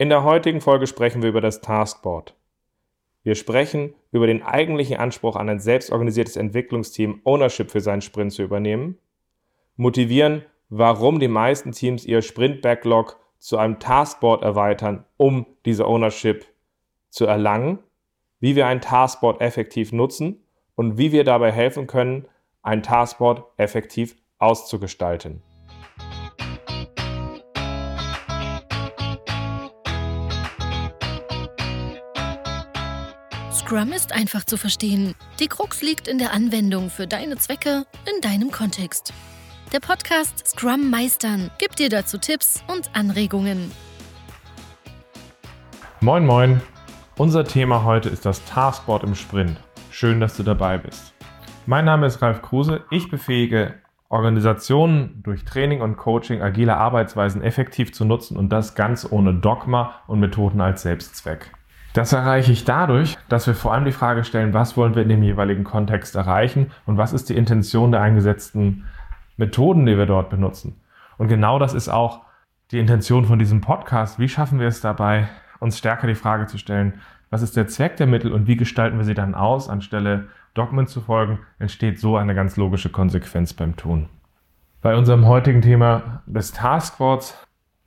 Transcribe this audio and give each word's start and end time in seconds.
In 0.00 0.10
der 0.10 0.22
heutigen 0.22 0.60
Folge 0.60 0.86
sprechen 0.86 1.22
wir 1.22 1.28
über 1.28 1.40
das 1.40 1.60
Taskboard. 1.60 2.36
Wir 3.24 3.34
sprechen 3.34 3.94
über 4.12 4.28
den 4.28 4.44
eigentlichen 4.44 4.96
Anspruch 4.96 5.34
an 5.34 5.48
ein 5.48 5.58
selbstorganisiertes 5.58 6.36
Entwicklungsteam, 6.36 7.20
Ownership 7.24 7.72
für 7.72 7.80
seinen 7.80 8.00
Sprint 8.00 8.32
zu 8.32 8.44
übernehmen, 8.44 8.96
motivieren, 9.74 10.44
warum 10.68 11.18
die 11.18 11.26
meisten 11.26 11.72
Teams 11.72 12.04
ihr 12.04 12.22
Sprint-Backlog 12.22 13.18
zu 13.40 13.58
einem 13.58 13.80
Taskboard 13.80 14.44
erweitern, 14.44 15.04
um 15.16 15.46
diese 15.64 15.84
Ownership 15.84 16.46
zu 17.10 17.26
erlangen, 17.26 17.80
wie 18.38 18.54
wir 18.54 18.68
ein 18.68 18.80
Taskboard 18.80 19.40
effektiv 19.40 19.90
nutzen 19.90 20.44
und 20.76 20.96
wie 20.96 21.10
wir 21.10 21.24
dabei 21.24 21.50
helfen 21.50 21.88
können, 21.88 22.28
ein 22.62 22.84
Taskboard 22.84 23.42
effektiv 23.56 24.14
auszugestalten. 24.38 25.42
Scrum 33.68 33.92
ist 33.92 34.14
einfach 34.14 34.44
zu 34.44 34.56
verstehen. 34.56 35.14
Die 35.40 35.46
Krux 35.46 35.82
liegt 35.82 36.08
in 36.08 36.16
der 36.16 36.32
Anwendung 36.32 36.88
für 36.88 37.06
deine 37.06 37.36
Zwecke 37.36 37.84
in 38.06 38.22
deinem 38.22 38.50
Kontext. 38.50 39.12
Der 39.74 39.80
Podcast 39.80 40.46
Scrum 40.46 40.88
Meistern 40.88 41.50
gibt 41.58 41.78
dir 41.78 41.90
dazu 41.90 42.16
Tipps 42.16 42.64
und 42.68 42.88
Anregungen. 42.94 43.70
Moin, 46.00 46.24
moin. 46.24 46.62
Unser 47.18 47.44
Thema 47.44 47.84
heute 47.84 48.08
ist 48.08 48.24
das 48.24 48.42
Taskboard 48.46 49.04
im 49.04 49.14
Sprint. 49.14 49.60
Schön, 49.90 50.18
dass 50.18 50.34
du 50.34 50.44
dabei 50.44 50.78
bist. 50.78 51.12
Mein 51.66 51.84
Name 51.84 52.06
ist 52.06 52.22
Ralf 52.22 52.40
Kruse. 52.40 52.84
Ich 52.90 53.10
befähige 53.10 53.74
Organisationen 54.08 55.22
durch 55.22 55.44
Training 55.44 55.82
und 55.82 55.98
Coaching 55.98 56.40
agile 56.40 56.78
Arbeitsweisen 56.78 57.42
effektiv 57.42 57.92
zu 57.92 58.06
nutzen 58.06 58.38
und 58.38 58.48
das 58.48 58.74
ganz 58.74 59.06
ohne 59.10 59.34
Dogma 59.34 59.96
und 60.06 60.20
Methoden 60.20 60.62
als 60.62 60.80
Selbstzweck. 60.80 61.50
Das 61.94 62.12
erreiche 62.12 62.52
ich 62.52 62.64
dadurch, 62.64 63.16
dass 63.28 63.46
wir 63.46 63.54
vor 63.54 63.72
allem 63.72 63.84
die 63.84 63.92
Frage 63.92 64.24
stellen, 64.24 64.52
was 64.52 64.76
wollen 64.76 64.94
wir 64.94 65.02
in 65.02 65.08
dem 65.08 65.22
jeweiligen 65.22 65.64
Kontext 65.64 66.14
erreichen 66.14 66.70
und 66.86 66.98
was 66.98 67.12
ist 67.12 67.28
die 67.28 67.36
Intention 67.36 67.92
der 67.92 68.02
eingesetzten 68.02 68.84
Methoden, 69.36 69.86
die 69.86 69.96
wir 69.96 70.06
dort 70.06 70.30
benutzen. 70.30 70.80
Und 71.16 71.28
genau 71.28 71.58
das 71.58 71.74
ist 71.74 71.88
auch 71.88 72.22
die 72.70 72.78
Intention 72.78 73.24
von 73.24 73.38
diesem 73.38 73.60
Podcast. 73.60 74.18
Wie 74.18 74.28
schaffen 74.28 74.60
wir 74.60 74.68
es 74.68 74.80
dabei, 74.80 75.28
uns 75.60 75.78
stärker 75.78 76.06
die 76.06 76.14
Frage 76.14 76.46
zu 76.46 76.58
stellen, 76.58 77.00
was 77.30 77.42
ist 77.42 77.56
der 77.56 77.68
Zweck 77.68 77.96
der 77.96 78.06
Mittel 78.06 78.32
und 78.32 78.46
wie 78.46 78.56
gestalten 78.56 78.98
wir 78.98 79.04
sie 79.04 79.14
dann 79.14 79.34
aus, 79.34 79.68
anstelle 79.68 80.28
Dogmen 80.54 80.86
zu 80.86 81.00
folgen, 81.00 81.40
entsteht 81.58 82.00
so 82.00 82.16
eine 82.16 82.34
ganz 82.34 82.56
logische 82.56 82.90
Konsequenz 82.90 83.52
beim 83.52 83.76
Tun. 83.76 84.08
Bei 84.80 84.96
unserem 84.96 85.26
heutigen 85.26 85.62
Thema 85.62 86.22
des 86.26 86.52
Taskboards 86.52 87.36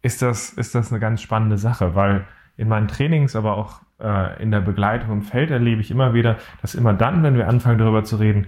ist 0.02 0.22
das, 0.22 0.52
ist 0.52 0.76
das 0.76 0.92
eine 0.92 1.00
ganz 1.00 1.22
spannende 1.22 1.58
Sache, 1.58 1.96
weil 1.96 2.26
in 2.58 2.68
meinen 2.68 2.88
Trainings, 2.88 3.36
aber 3.36 3.58
auch 3.58 3.82
äh, 4.00 4.42
in 4.42 4.52
der 4.52 4.62
Begleitung 4.62 5.12
im 5.12 5.22
Feld 5.22 5.52
erlebe 5.52 5.82
ich 5.82 5.92
immer 5.92 6.14
wieder, 6.14 6.38
dass 6.62 6.76
immer 6.76 6.94
dann, 6.94 7.24
wenn 7.24 7.36
wir 7.36 7.48
anfangen 7.48 7.78
darüber 7.78 8.04
zu 8.04 8.18
reden, 8.18 8.48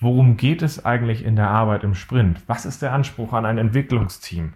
worum 0.00 0.36
geht 0.36 0.62
es 0.62 0.84
eigentlich 0.84 1.24
in 1.24 1.36
der 1.36 1.50
Arbeit 1.50 1.84
im 1.84 1.94
Sprint? 1.94 2.42
Was 2.46 2.66
ist 2.66 2.82
der 2.82 2.92
Anspruch 2.92 3.32
an 3.32 3.46
ein 3.46 3.58
Entwicklungsteam? 3.58 4.54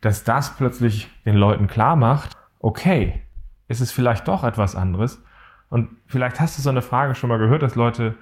Dass 0.00 0.24
das 0.24 0.56
plötzlich 0.56 1.10
den 1.24 1.36
Leuten 1.36 1.66
klar 1.66 1.96
macht, 1.96 2.36
okay, 2.58 3.22
ist 3.68 3.80
es 3.80 3.92
vielleicht 3.92 4.28
doch 4.28 4.44
etwas 4.44 4.76
anderes. 4.76 5.22
Und 5.70 5.90
vielleicht 6.06 6.40
hast 6.40 6.58
du 6.58 6.62
so 6.62 6.70
eine 6.70 6.82
Frage 6.82 7.14
schon 7.14 7.30
mal 7.30 7.38
gehört, 7.38 7.62
dass 7.62 7.74
Leute 7.74 8.14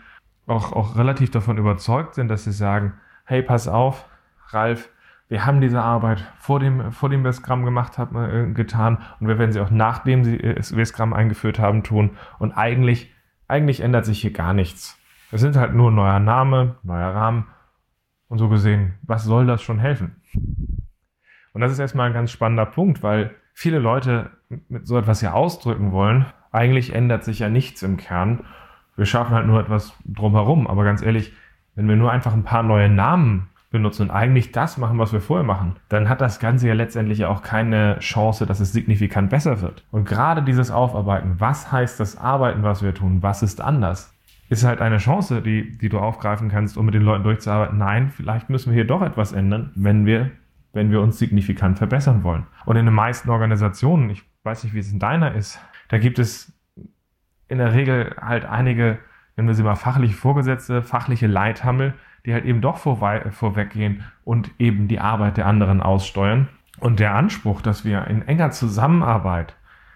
auch, 0.46 0.72
auch 0.72 0.96
relativ 0.96 1.30
davon 1.30 1.58
überzeugt 1.58 2.14
sind, 2.14 2.28
dass 2.28 2.44
sie 2.44 2.52
sagen, 2.52 2.94
hey, 3.24 3.42
pass 3.42 3.68
auf, 3.68 4.06
Ralf, 4.48 4.88
wir 5.32 5.46
haben 5.46 5.62
diese 5.62 5.80
Arbeit 5.80 6.30
vor 6.36 6.60
dem, 6.60 6.92
vor 6.92 7.08
dem 7.08 7.32
Scrum 7.32 7.64
gemacht 7.64 7.96
haben, 7.96 8.16
äh, 8.22 8.52
getan 8.52 8.98
und 9.18 9.28
wir 9.28 9.38
werden 9.38 9.50
sie 9.50 9.60
auch 9.60 9.70
nachdem 9.70 10.24
sie, 10.24 10.36
äh, 10.38 10.84
Scrum 10.84 11.14
eingeführt 11.14 11.58
haben 11.58 11.82
tun. 11.82 12.18
Und 12.38 12.52
eigentlich, 12.52 13.10
eigentlich 13.48 13.80
ändert 13.80 14.04
sich 14.04 14.20
hier 14.20 14.34
gar 14.34 14.52
nichts. 14.52 15.00
Es 15.30 15.40
sind 15.40 15.56
halt 15.56 15.72
nur 15.72 15.90
neuer 15.90 16.20
Name, 16.20 16.76
neuer 16.82 17.14
Rahmen. 17.14 17.46
Und 18.28 18.36
so 18.36 18.50
gesehen, 18.50 18.98
was 19.00 19.24
soll 19.24 19.46
das 19.46 19.62
schon 19.62 19.78
helfen? 19.78 20.16
Und 21.54 21.62
das 21.62 21.72
ist 21.72 21.78
erstmal 21.78 22.08
ein 22.08 22.14
ganz 22.14 22.30
spannender 22.30 22.66
Punkt, 22.66 23.02
weil 23.02 23.34
viele 23.54 23.78
Leute 23.78 24.32
mit 24.68 24.86
so 24.86 24.98
etwas 24.98 25.22
ja 25.22 25.32
ausdrücken 25.32 25.92
wollen. 25.92 26.26
Eigentlich 26.50 26.94
ändert 26.94 27.24
sich 27.24 27.38
ja 27.38 27.48
nichts 27.48 27.82
im 27.82 27.96
Kern. 27.96 28.44
Wir 28.96 29.06
schaffen 29.06 29.34
halt 29.34 29.46
nur 29.46 29.60
etwas 29.60 29.94
drumherum. 30.04 30.66
Aber 30.66 30.84
ganz 30.84 31.00
ehrlich, 31.00 31.32
wenn 31.74 31.88
wir 31.88 31.96
nur 31.96 32.12
einfach 32.12 32.34
ein 32.34 32.44
paar 32.44 32.62
neue 32.62 32.90
Namen 32.90 33.48
benutzen 33.72 34.02
und 34.02 34.10
eigentlich 34.10 34.52
das 34.52 34.78
machen, 34.78 34.98
was 34.98 35.12
wir 35.12 35.20
vorher 35.20 35.44
machen, 35.44 35.76
dann 35.88 36.08
hat 36.08 36.20
das 36.20 36.38
Ganze 36.38 36.68
ja 36.68 36.74
letztendlich 36.74 37.24
auch 37.24 37.42
keine 37.42 37.98
Chance, 37.98 38.46
dass 38.46 38.60
es 38.60 38.72
signifikant 38.72 39.30
besser 39.30 39.60
wird. 39.60 39.84
Und 39.90 40.06
gerade 40.06 40.42
dieses 40.42 40.70
Aufarbeiten, 40.70 41.40
was 41.40 41.72
heißt 41.72 41.98
das 41.98 42.16
Arbeiten, 42.16 42.62
was 42.62 42.82
wir 42.82 42.94
tun, 42.94 43.22
was 43.22 43.42
ist 43.42 43.60
anders, 43.60 44.16
ist 44.48 44.64
halt 44.64 44.80
eine 44.80 44.98
Chance, 44.98 45.40
die, 45.40 45.76
die 45.78 45.88
du 45.88 45.98
aufgreifen 45.98 46.50
kannst, 46.50 46.76
um 46.76 46.84
mit 46.84 46.94
den 46.94 47.02
Leuten 47.02 47.24
durchzuarbeiten. 47.24 47.78
Nein, 47.78 48.10
vielleicht 48.10 48.50
müssen 48.50 48.70
wir 48.70 48.74
hier 48.74 48.86
doch 48.86 49.02
etwas 49.02 49.32
ändern, 49.32 49.72
wenn 49.74 50.04
wir, 50.04 50.30
wenn 50.74 50.90
wir 50.90 51.00
uns 51.00 51.18
signifikant 51.18 51.78
verbessern 51.78 52.22
wollen. 52.22 52.46
Und 52.66 52.76
in 52.76 52.84
den 52.84 52.94
meisten 52.94 53.30
Organisationen, 53.30 54.10
ich 54.10 54.22
weiß 54.44 54.64
nicht, 54.64 54.74
wie 54.74 54.80
es 54.80 54.92
in 54.92 54.98
deiner 54.98 55.34
ist, 55.34 55.58
da 55.88 55.98
gibt 55.98 56.18
es 56.18 56.52
in 57.48 57.58
der 57.58 57.72
Regel 57.72 58.14
halt 58.20 58.44
einige, 58.44 58.98
wenn 59.36 59.46
wir 59.46 59.54
sie 59.54 59.62
mal 59.62 59.74
fachliche 59.74 60.14
Vorgesetzte, 60.14 60.82
fachliche 60.82 61.26
Leithammel, 61.26 61.94
die 62.24 62.32
halt 62.32 62.44
eben 62.44 62.60
doch 62.60 62.78
vorweggehen 62.78 64.04
und 64.24 64.50
eben 64.58 64.88
die 64.88 65.00
Arbeit 65.00 65.36
der 65.36 65.46
anderen 65.46 65.80
aussteuern. 65.80 66.48
Und 66.78 67.00
der 67.00 67.14
Anspruch, 67.14 67.60
dass 67.60 67.84
wir 67.84 68.06
in 68.08 68.22
enger 68.22 68.50
Zusammenarbeit 68.50 69.54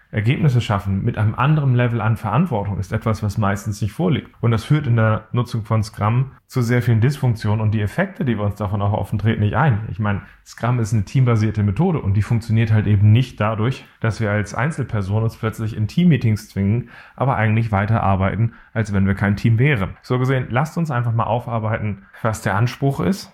Ergebnisse 0.09 0.61
schaffen 0.61 1.03
mit 1.03 1.17
einem 1.17 1.35
anderen 1.35 1.75
Level 1.75 1.99
an 1.99 2.15
Verantwortung 2.15 2.79
ist 2.79 2.93
etwas, 2.93 3.23
was 3.23 3.37
meistens 3.37 3.81
nicht 3.81 3.91
vorliegt. 3.91 4.31
Und 4.39 4.51
das 4.51 4.63
führt 4.63 4.87
in 4.87 4.95
der 4.95 5.27
Nutzung 5.33 5.65
von 5.65 5.83
Scrum 5.83 6.31
zu 6.45 6.61
sehr 6.61 6.81
vielen 6.81 7.01
Dysfunktionen 7.01 7.59
und 7.59 7.71
die 7.71 7.81
Effekte, 7.81 8.23
die 8.23 8.37
wir 8.37 8.45
uns 8.45 8.55
davon 8.55 8.81
auch 8.81 8.93
offen 8.93 9.19
treten, 9.19 9.41
nicht 9.41 9.55
ein. 9.55 9.87
Ich 9.91 9.99
meine, 9.99 10.21
Scrum 10.45 10.79
ist 10.79 10.93
eine 10.93 11.03
teambasierte 11.03 11.61
Methode 11.61 11.99
und 11.99 12.13
die 12.13 12.21
funktioniert 12.21 12.71
halt 12.71 12.87
eben 12.87 13.11
nicht 13.11 13.41
dadurch, 13.41 13.85
dass 13.99 14.21
wir 14.21 14.31
als 14.31 14.55
Einzelperson 14.55 15.23
uns 15.23 15.35
plötzlich 15.35 15.75
in 15.75 15.89
Teammeetings 15.89 16.49
zwingen, 16.49 16.89
aber 17.17 17.35
eigentlich 17.35 17.73
weiter 17.73 18.01
arbeiten, 18.01 18.53
als 18.73 18.93
wenn 18.93 19.07
wir 19.07 19.15
kein 19.15 19.35
Team 19.35 19.59
wären. 19.59 19.97
So 20.03 20.19
gesehen, 20.19 20.47
lasst 20.49 20.77
uns 20.77 20.89
einfach 20.89 21.13
mal 21.13 21.25
aufarbeiten, 21.25 22.03
was 22.21 22.41
der 22.41 22.55
Anspruch 22.55 23.01
ist, 23.01 23.33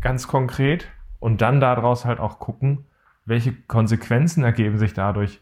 ganz 0.00 0.28
konkret, 0.28 0.88
und 1.18 1.42
dann 1.42 1.60
daraus 1.60 2.06
halt 2.06 2.18
auch 2.18 2.38
gucken, 2.38 2.86
welche 3.26 3.52
Konsequenzen 3.52 4.42
ergeben 4.42 4.78
sich 4.78 4.94
dadurch, 4.94 5.40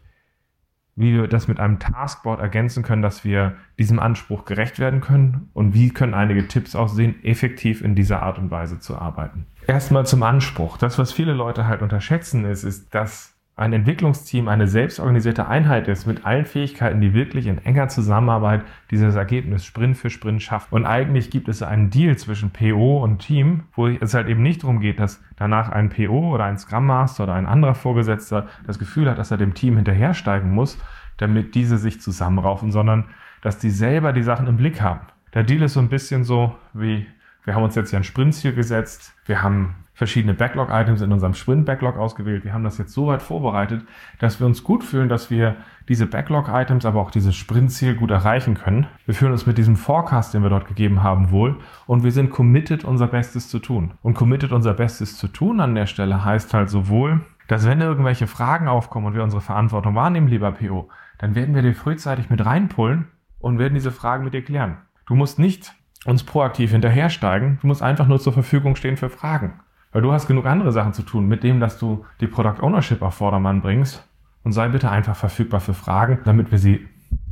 wie 0.99 1.13
wir 1.13 1.27
das 1.27 1.47
mit 1.47 1.61
einem 1.61 1.79
Taskboard 1.79 2.41
ergänzen 2.41 2.83
können, 2.83 3.01
dass 3.01 3.23
wir 3.23 3.53
diesem 3.79 3.99
Anspruch 3.99 4.43
gerecht 4.43 4.79
werden 4.79 4.99
können 4.99 5.49
und 5.53 5.73
wie 5.73 5.91
können 5.91 6.13
einige 6.13 6.47
Tipps 6.49 6.75
aussehen, 6.75 7.15
effektiv 7.23 7.81
in 7.81 7.95
dieser 7.95 8.21
Art 8.21 8.37
und 8.37 8.51
Weise 8.51 8.79
zu 8.79 8.97
arbeiten. 8.97 9.45
Erstmal 9.65 10.05
zum 10.05 10.23
Anspruch. 10.23 10.77
Das, 10.77 10.99
was 10.99 11.13
viele 11.13 11.33
Leute 11.33 11.67
halt 11.67 11.81
unterschätzen, 11.81 12.43
ist, 12.43 12.65
ist, 12.65 12.93
dass 12.93 13.33
ein 13.59 13.73
Entwicklungsteam 13.73 14.47
eine 14.47 14.67
selbstorganisierte 14.67 15.47
Einheit 15.47 15.89
ist 15.89 16.07
mit 16.07 16.25
allen 16.25 16.45
Fähigkeiten, 16.45 17.01
die 17.01 17.13
wirklich 17.13 17.45
in 17.45 17.57
enger 17.57 17.89
Zusammenarbeit 17.89 18.63
dieses 18.89 19.15
Ergebnis 19.15 19.65
Sprint 19.65 19.97
für 19.97 20.09
Sprint 20.09 20.41
schafft. 20.41 20.71
Und 20.71 20.85
eigentlich 20.85 21.29
gibt 21.29 21.49
es 21.49 21.61
einen 21.61 21.89
Deal 21.89 22.15
zwischen 22.15 22.51
PO 22.51 23.03
und 23.03 23.19
Team, 23.19 23.63
wo 23.73 23.87
es 23.87 24.13
halt 24.13 24.29
eben 24.29 24.41
nicht 24.41 24.63
darum 24.63 24.79
geht, 24.79 24.99
dass 24.99 25.21
danach 25.35 25.69
ein 25.69 25.89
PO 25.89 26.33
oder 26.33 26.45
ein 26.45 26.57
Scrum 26.57 26.85
Master 26.85 27.23
oder 27.23 27.33
ein 27.33 27.45
anderer 27.45 27.75
Vorgesetzter 27.75 28.47
das 28.65 28.79
Gefühl 28.79 29.09
hat, 29.09 29.17
dass 29.17 29.31
er 29.31 29.37
dem 29.37 29.53
Team 29.53 29.75
hinterhersteigen 29.75 30.51
muss, 30.51 30.77
damit 31.17 31.53
diese 31.53 31.77
sich 31.77 31.99
zusammenraufen, 31.99 32.71
sondern 32.71 33.05
dass 33.41 33.57
die 33.57 33.71
selber 33.71 34.13
die 34.13 34.23
Sachen 34.23 34.47
im 34.47 34.55
Blick 34.55 34.81
haben. 34.81 35.01
Der 35.33 35.43
Deal 35.43 35.63
ist 35.63 35.73
so 35.73 35.81
ein 35.81 35.89
bisschen 35.89 36.23
so 36.23 36.55
wie, 36.73 37.05
wir 37.43 37.55
haben 37.55 37.63
uns 37.63 37.75
jetzt 37.75 37.91
ja 37.91 37.99
ein 37.99 38.05
Sprintziel 38.05 38.53
gesetzt, 38.53 39.13
wir 39.25 39.43
haben 39.43 39.75
verschiedene 39.99 40.33
Backlog-Items 40.33 41.01
in 41.01 41.11
unserem 41.11 41.33
Sprint-Backlog 41.33 41.97
ausgewählt. 41.97 42.45
Wir 42.45 42.53
haben 42.53 42.63
das 42.63 42.77
jetzt 42.77 42.93
so 42.93 43.07
weit 43.07 43.21
vorbereitet, 43.21 43.83
dass 44.17 44.39
wir 44.39 44.47
uns 44.47 44.63
gut 44.63 44.85
fühlen, 44.85 45.09
dass 45.09 45.29
wir 45.29 45.57
diese 45.89 46.07
Backlog-Items, 46.07 46.85
aber 46.85 47.01
auch 47.01 47.11
dieses 47.11 47.35
Sprintziel 47.35 47.95
gut 47.95 48.09
erreichen 48.09 48.53
können. 48.53 48.87
Wir 49.05 49.13
fühlen 49.13 49.33
uns 49.33 49.45
mit 49.45 49.57
diesem 49.57 49.75
Forecast, 49.75 50.33
den 50.33 50.41
wir 50.41 50.49
dort 50.49 50.69
gegeben 50.69 51.03
haben, 51.03 51.31
wohl 51.31 51.57
und 51.85 52.03
wir 52.03 52.13
sind 52.13 52.29
committed, 52.29 52.85
unser 52.85 53.07
Bestes 53.07 53.49
zu 53.49 53.59
tun. 53.59 53.91
Und 54.01 54.13
committed, 54.13 54.53
unser 54.53 54.73
Bestes 54.73 55.17
zu 55.17 55.27
tun 55.27 55.59
an 55.59 55.75
der 55.75 55.85
Stelle 55.85 56.23
heißt 56.23 56.53
halt 56.53 56.69
sowohl, 56.69 57.19
dass 57.49 57.67
wenn 57.67 57.81
irgendwelche 57.81 58.27
Fragen 58.27 58.69
aufkommen 58.69 59.07
und 59.07 59.15
wir 59.15 59.23
unsere 59.23 59.41
Verantwortung 59.41 59.95
wahrnehmen, 59.95 60.29
lieber 60.29 60.53
PO, 60.53 60.87
dann 61.17 61.35
werden 61.35 61.53
wir 61.53 61.61
dir 61.61 61.75
frühzeitig 61.75 62.29
mit 62.29 62.45
reinpullen 62.45 63.09
und 63.39 63.59
werden 63.59 63.73
diese 63.73 63.91
Fragen 63.91 64.23
mit 64.23 64.33
dir 64.33 64.45
klären. 64.45 64.77
Du 65.07 65.15
musst 65.15 65.39
nicht 65.39 65.73
uns 66.05 66.23
proaktiv 66.23 66.71
hinterhersteigen, 66.71 67.59
du 67.59 67.67
musst 67.67 67.83
einfach 67.83 68.07
nur 68.07 68.21
zur 68.21 68.31
Verfügung 68.31 68.77
stehen 68.77 68.95
für 68.95 69.09
Fragen. 69.09 69.59
Weil 69.91 70.01
du 70.01 70.11
hast 70.11 70.27
genug 70.27 70.45
andere 70.45 70.71
Sachen 70.71 70.93
zu 70.93 71.01
tun, 71.01 71.27
mit 71.27 71.43
dem, 71.43 71.59
dass 71.59 71.79
du 71.79 72.05
die 72.21 72.27
Product 72.27 72.61
Ownership 72.61 73.01
auf 73.01 73.15
Vordermann 73.15 73.61
bringst. 73.61 74.05
Und 74.43 74.53
sei 74.53 74.69
bitte 74.69 74.89
einfach 74.89 75.15
verfügbar 75.15 75.59
für 75.59 75.73
Fragen, 75.73 76.19
damit 76.25 76.51
wir 76.51 76.59
sie 76.59 76.87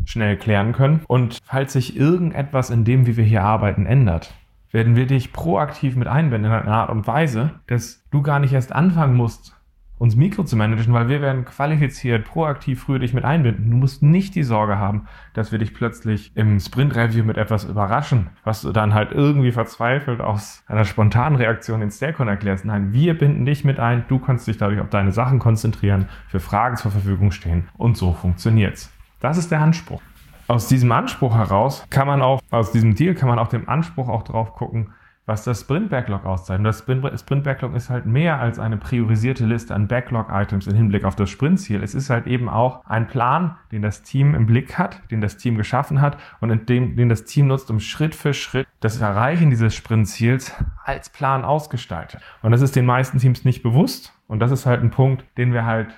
schnell 0.05 0.37
klären 0.37 0.73
können. 0.73 1.01
Und 1.07 1.39
falls 1.43 1.73
sich 1.73 1.95
irgendetwas 1.95 2.69
in 2.69 2.83
dem, 2.83 3.05
wie 3.05 3.17
wir 3.17 3.23
hier 3.23 3.43
arbeiten, 3.43 3.85
ändert, 3.85 4.33
werden 4.71 4.95
wir 4.95 5.07
dich 5.07 5.33
proaktiv 5.33 5.95
mit 5.95 6.07
einbinden 6.07 6.51
in 6.51 6.57
einer 6.57 6.71
Art 6.71 6.89
und 6.89 7.07
Weise, 7.07 7.51
dass 7.67 8.03
du 8.11 8.21
gar 8.21 8.39
nicht 8.39 8.53
erst 8.53 8.73
anfangen 8.73 9.15
musst, 9.15 9.56
uns 9.99 10.15
Mikro 10.15 10.43
zu 10.43 10.55
managen, 10.55 10.93
weil 10.93 11.09
wir 11.09 11.21
werden 11.21 11.45
qualifiziert, 11.45 12.25
proaktiv 12.25 12.81
früher 12.81 12.99
dich 12.99 13.13
mit 13.13 13.25
einbinden. 13.25 13.69
Du 13.69 13.77
musst 13.77 14.03
nicht 14.03 14.35
die 14.35 14.43
Sorge 14.43 14.77
haben, 14.77 15.07
dass 15.33 15.51
wir 15.51 15.59
dich 15.59 15.73
plötzlich 15.73 16.31
im 16.35 16.59
Sprint-Review 16.59 17.23
mit 17.23 17.37
etwas 17.37 17.65
überraschen, 17.65 18.29
was 18.43 18.61
du 18.61 18.71
dann 18.71 18.93
halt 18.93 19.11
irgendwie 19.11 19.51
verzweifelt 19.51 20.21
aus 20.21 20.63
einer 20.67 20.85
spontanen 20.85 21.37
Reaktion 21.37 21.81
in 21.81 21.89
Staircon 21.89 22.27
erklärst. 22.27 22.65
Nein, 22.65 22.93
wir 22.93 23.17
binden 23.17 23.45
dich 23.45 23.63
mit 23.63 23.79
ein, 23.79 24.05
du 24.07 24.19
kannst 24.19 24.47
dich 24.47 24.57
dadurch 24.57 24.81
auf 24.81 24.89
deine 24.89 25.11
Sachen 25.11 25.39
konzentrieren, 25.39 26.07
für 26.27 26.39
Fragen 26.39 26.77
zur 26.77 26.91
Verfügung 26.91 27.31
stehen 27.31 27.67
und 27.77 27.97
so 27.97 28.13
funktioniert's. 28.13 28.91
Das 29.19 29.37
ist 29.37 29.51
der 29.51 29.61
Anspruch. 29.61 30.01
Aus 30.47 30.67
diesem 30.67 30.91
Anspruch 30.91 31.35
heraus 31.35 31.85
kann 31.89 32.07
man 32.07 32.21
auch, 32.21 32.41
aus 32.51 32.71
diesem 32.71 32.95
Deal 32.95 33.15
kann 33.15 33.27
man 33.27 33.39
auch 33.39 33.49
dem 33.49 33.67
Anspruch 33.67 34.07
auch 34.07 34.23
drauf 34.23 34.53
gucken, 34.53 34.91
was 35.27 35.43
das 35.43 35.61
Sprint 35.61 35.89
Backlog 35.89 36.25
auszeichnet. 36.25 36.65
Das 36.65 36.79
Sprint 36.79 37.43
Backlog 37.43 37.75
ist 37.75 37.89
halt 37.89 38.05
mehr 38.05 38.39
als 38.39 38.59
eine 38.59 38.77
priorisierte 38.77 39.45
Liste 39.45 39.75
an 39.75 39.89
Backlog-Items 39.89 40.67
im 40.67 40.75
Hinblick 40.75 41.03
auf 41.03 41.17
das 41.17 41.29
Sprintziel. 41.29 41.83
Es 41.83 41.93
ist 41.93 42.09
halt 42.09 42.27
eben 42.27 42.47
auch 42.47 42.85
ein 42.85 43.07
Plan, 43.07 43.57
den 43.73 43.81
das 43.81 44.03
Team 44.03 44.33
im 44.33 44.45
Blick 44.45 44.77
hat, 44.77 45.01
den 45.11 45.19
das 45.19 45.35
Team 45.35 45.57
geschaffen 45.57 45.99
hat 45.99 46.17
und 46.39 46.69
dem, 46.69 46.95
den 46.95 47.09
das 47.09 47.25
Team 47.25 47.47
nutzt, 47.47 47.69
um 47.69 47.81
Schritt 47.81 48.15
für 48.15 48.33
Schritt 48.33 48.67
das 48.79 49.01
Erreichen 49.01 49.49
dieses 49.49 49.75
Sprintziels 49.75 50.53
als 50.85 51.09
Plan 51.09 51.43
ausgestaltet. 51.43 52.21
Und 52.41 52.51
das 52.51 52.61
ist 52.61 52.77
den 52.77 52.85
meisten 52.85 53.17
Teams 53.17 53.43
nicht 53.43 53.63
bewusst. 53.63 54.13
Und 54.27 54.39
das 54.39 54.51
ist 54.51 54.65
halt 54.65 54.81
ein 54.81 54.91
Punkt, 54.91 55.25
den 55.37 55.51
wir 55.51 55.65
halt 55.65 55.89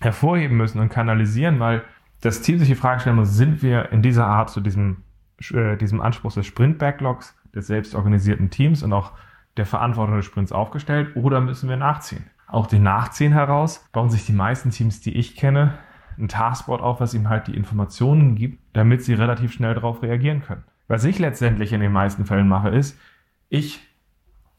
hervorheben 0.00 0.56
müssen 0.56 0.78
und 0.78 0.90
kanalisieren, 0.90 1.58
weil 1.58 1.82
das 2.20 2.40
Team 2.40 2.60
sich 2.60 2.68
die 2.68 2.76
Frage 2.76 3.00
stellen 3.00 3.16
muss, 3.16 3.34
sind 3.34 3.62
wir 3.62 3.90
in 3.90 4.02
dieser 4.02 4.26
Art 4.26 4.50
zu 4.50 4.60
diesem, 4.60 4.98
äh, 5.52 5.76
diesem 5.76 6.00
Anspruch 6.00 6.32
des 6.32 6.46
Sprint-Backlogs 6.46 7.34
des 7.56 7.66
selbstorganisierten 7.66 8.50
Teams 8.50 8.84
und 8.84 8.92
auch 8.92 9.12
der 9.56 9.66
Verantwortung 9.66 10.16
des 10.16 10.26
Sprints 10.26 10.52
aufgestellt 10.52 11.16
oder 11.16 11.40
müssen 11.40 11.68
wir 11.68 11.76
nachziehen? 11.76 12.26
Auch 12.46 12.66
den 12.68 12.84
Nachziehen 12.84 13.32
heraus 13.32 13.84
bauen 13.92 14.10
sich 14.10 14.24
die 14.24 14.32
meisten 14.32 14.70
Teams, 14.70 15.00
die 15.00 15.16
ich 15.16 15.34
kenne, 15.34 15.74
ein 16.18 16.28
Taskboard 16.28 16.80
auf, 16.80 17.00
was 17.00 17.14
ihm 17.14 17.28
halt 17.28 17.48
die 17.48 17.56
Informationen 17.56 18.36
gibt, 18.36 18.62
damit 18.72 19.02
sie 19.02 19.14
relativ 19.14 19.52
schnell 19.52 19.74
darauf 19.74 20.02
reagieren 20.02 20.42
können. 20.42 20.64
Was 20.88 21.04
ich 21.04 21.18
letztendlich 21.18 21.72
in 21.72 21.80
den 21.80 21.92
meisten 21.92 22.24
Fällen 22.24 22.48
mache, 22.48 22.68
ist, 22.68 22.98
ich 23.48 23.80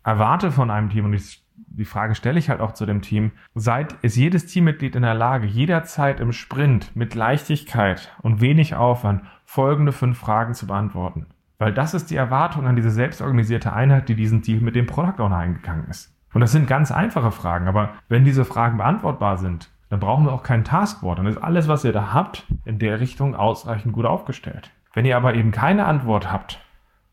erwarte 0.04 0.52
von 0.52 0.70
einem 0.70 0.90
Team, 0.90 1.06
und 1.06 1.14
ich, 1.14 1.44
die 1.56 1.86
Frage 1.86 2.16
stelle 2.16 2.40
ich 2.40 2.50
halt 2.50 2.60
auch 2.60 2.74
zu 2.74 2.86
dem 2.86 3.02
Team, 3.02 3.32
seid, 3.56 3.94
ist 4.02 4.18
jedes 4.18 4.46
Teammitglied 4.46 4.96
in 4.96 5.02
der 5.04 5.16
Lage, 5.16 5.48
jederzeit 5.48 6.20
im 6.20 6.34
Sprint 6.34 6.96
mit 6.96 7.16
Leichtigkeit 7.16 8.12
und 8.22 8.42
wenig 8.42 8.76
Aufwand 8.76 9.24
folgende 9.46 9.94
fünf 9.94 10.18
Fragen 10.18 10.54
zu 10.54 10.68
beantworten? 10.68 11.28
Weil 11.60 11.74
das 11.74 11.94
ist 11.94 12.12
die 12.12 12.16
Erwartung 12.16 12.68
an 12.68 12.76
diese 12.76 12.92
selbstorganisierte 12.92 13.74
Einheit, 13.74 14.10
die 14.10 14.16
diesen 14.16 14.42
Deal 14.42 14.62
mit 14.62 14.76
dem 14.76 14.86
Product 14.86 15.20
Owner 15.20 15.38
eingegangen 15.38 15.88
ist. 15.90 16.14
Und 16.34 16.42
das 16.42 16.52
sind 16.52 16.68
ganz 16.68 16.92
einfache 16.92 17.32
Fragen, 17.32 17.68
aber 17.68 17.90
wenn 18.10 18.26
diese 18.26 18.46
Fragen 18.46 18.78
beantwortbar 18.78 19.38
sind, 19.38 19.72
dann 19.90 20.00
brauchen 20.00 20.26
wir 20.26 20.34
auch 20.34 20.44
kein 20.44 20.64
Taskboard. 20.64 21.20
Dann 21.20 21.26
ist 21.26 21.38
alles, 21.38 21.68
was 21.68 21.84
ihr 21.84 21.94
da 21.94 22.14
habt, 22.14 22.46
in 22.66 22.78
der 22.78 23.00
Richtung 23.00 23.36
ausreichend 23.36 23.94
gut 23.94 24.06
aufgestellt. 24.06 24.72
Wenn 24.94 25.06
ihr 25.06 25.18
aber 25.18 25.34
eben 25.36 25.52
keine 25.52 25.86
Antwort 25.86 26.32
habt 26.32 26.60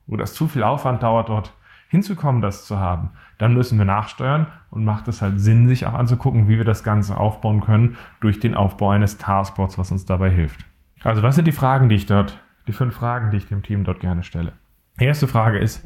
oder 0.07 0.25
es 0.25 0.35
zu 0.35 0.49
viel 0.49 0.63
Aufwand 0.63 1.03
dauert, 1.03 1.29
dort 1.29 1.55
hinzukommen, 1.89 2.43
das 2.43 2.67
zu 2.67 2.79
haben, 2.79 3.11
dann 3.39 3.55
müssen 3.55 3.79
wir 3.79 3.85
nachsteuern 3.85 4.49
und 4.71 4.85
macht 4.85 5.07
es 5.09 5.23
halt 5.23 5.41
Sinn, 5.41 5.69
sich 5.69 5.87
auch 5.87 5.95
anzugucken, 5.95 6.49
wie 6.49 6.59
wir 6.59 6.65
das 6.65 6.83
Ganze 6.83 7.17
aufbauen 7.17 7.61
können 7.61 7.97
durch 8.21 8.41
den 8.41 8.55
Aufbau 8.55 8.91
eines 8.91 9.17
Taskboards, 9.17 9.79
was 9.79 9.93
uns 9.93 10.05
dabei 10.05 10.31
hilft. 10.31 10.67
Also 11.05 11.23
was 11.23 11.37
sind 11.37 11.47
die 11.47 11.53
Fragen, 11.53 11.89
die 11.89 11.95
ich 11.95 12.07
dort 12.07 12.41
die 12.67 12.73
fünf 12.73 12.95
Fragen, 12.95 13.31
die 13.31 13.39
ich 13.39 13.47
dem 13.47 13.63
Team 13.63 13.85
dort 13.85 14.01
gerne 14.01 14.23
stelle. 14.23 14.53
Die 15.01 15.05
erste 15.05 15.27
Frage 15.27 15.59
ist, 15.59 15.85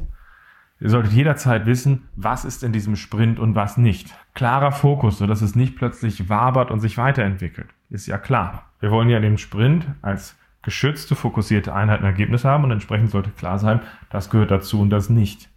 ihr 0.79 0.89
solltet 0.89 1.13
jederzeit 1.13 1.65
wissen, 1.65 2.07
was 2.15 2.45
ist 2.45 2.63
in 2.63 2.71
diesem 2.71 2.95
Sprint 2.95 3.39
und 3.39 3.55
was 3.55 3.77
nicht. 3.77 4.13
Klarer 4.33 4.71
Fokus, 4.71 5.17
sodass 5.17 5.41
es 5.41 5.55
nicht 5.55 5.75
plötzlich 5.75 6.29
wabert 6.29 6.71
und 6.71 6.79
sich 6.79 6.97
weiterentwickelt. 6.97 7.69
Ist 7.89 8.07
ja 8.07 8.17
klar. 8.17 8.65
Wir 8.79 8.91
wollen 8.91 9.09
ja 9.09 9.19
dem 9.19 9.37
Sprint 9.37 9.87
als 10.01 10.37
geschützte, 10.61 11.15
fokussierte 11.15 11.73
Einheit 11.73 12.01
ein 12.01 12.05
Ergebnis 12.05 12.45
haben 12.45 12.63
und 12.63 12.71
entsprechend 12.71 13.09
sollte 13.09 13.31
klar 13.31 13.59
sein, 13.59 13.81
das 14.09 14.29
gehört 14.29 14.51
dazu 14.51 14.81
und 14.81 14.89
das 14.89 15.09
nicht. 15.09 15.49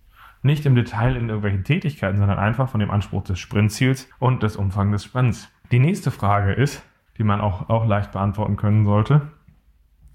Nicht 0.42 0.66
im 0.66 0.74
Detail 0.74 1.16
in 1.16 1.28
irgendwelchen 1.28 1.64
Tätigkeiten, 1.64 2.18
sondern 2.18 2.38
einfach 2.38 2.68
von 2.68 2.80
dem 2.80 2.90
Anspruch 2.90 3.22
des 3.22 3.38
Sprintziels 3.38 4.08
und 4.18 4.42
des 4.42 4.56
Umfangs 4.56 4.92
des 4.92 5.04
Sprints. 5.04 5.52
Die 5.70 5.78
nächste 5.78 6.10
Frage 6.10 6.52
ist, 6.52 6.82
die 7.18 7.24
man 7.24 7.40
auch, 7.40 7.68
auch 7.68 7.86
leicht 7.86 8.12
beantworten 8.12 8.56
können 8.56 8.84
sollte, 8.84 9.22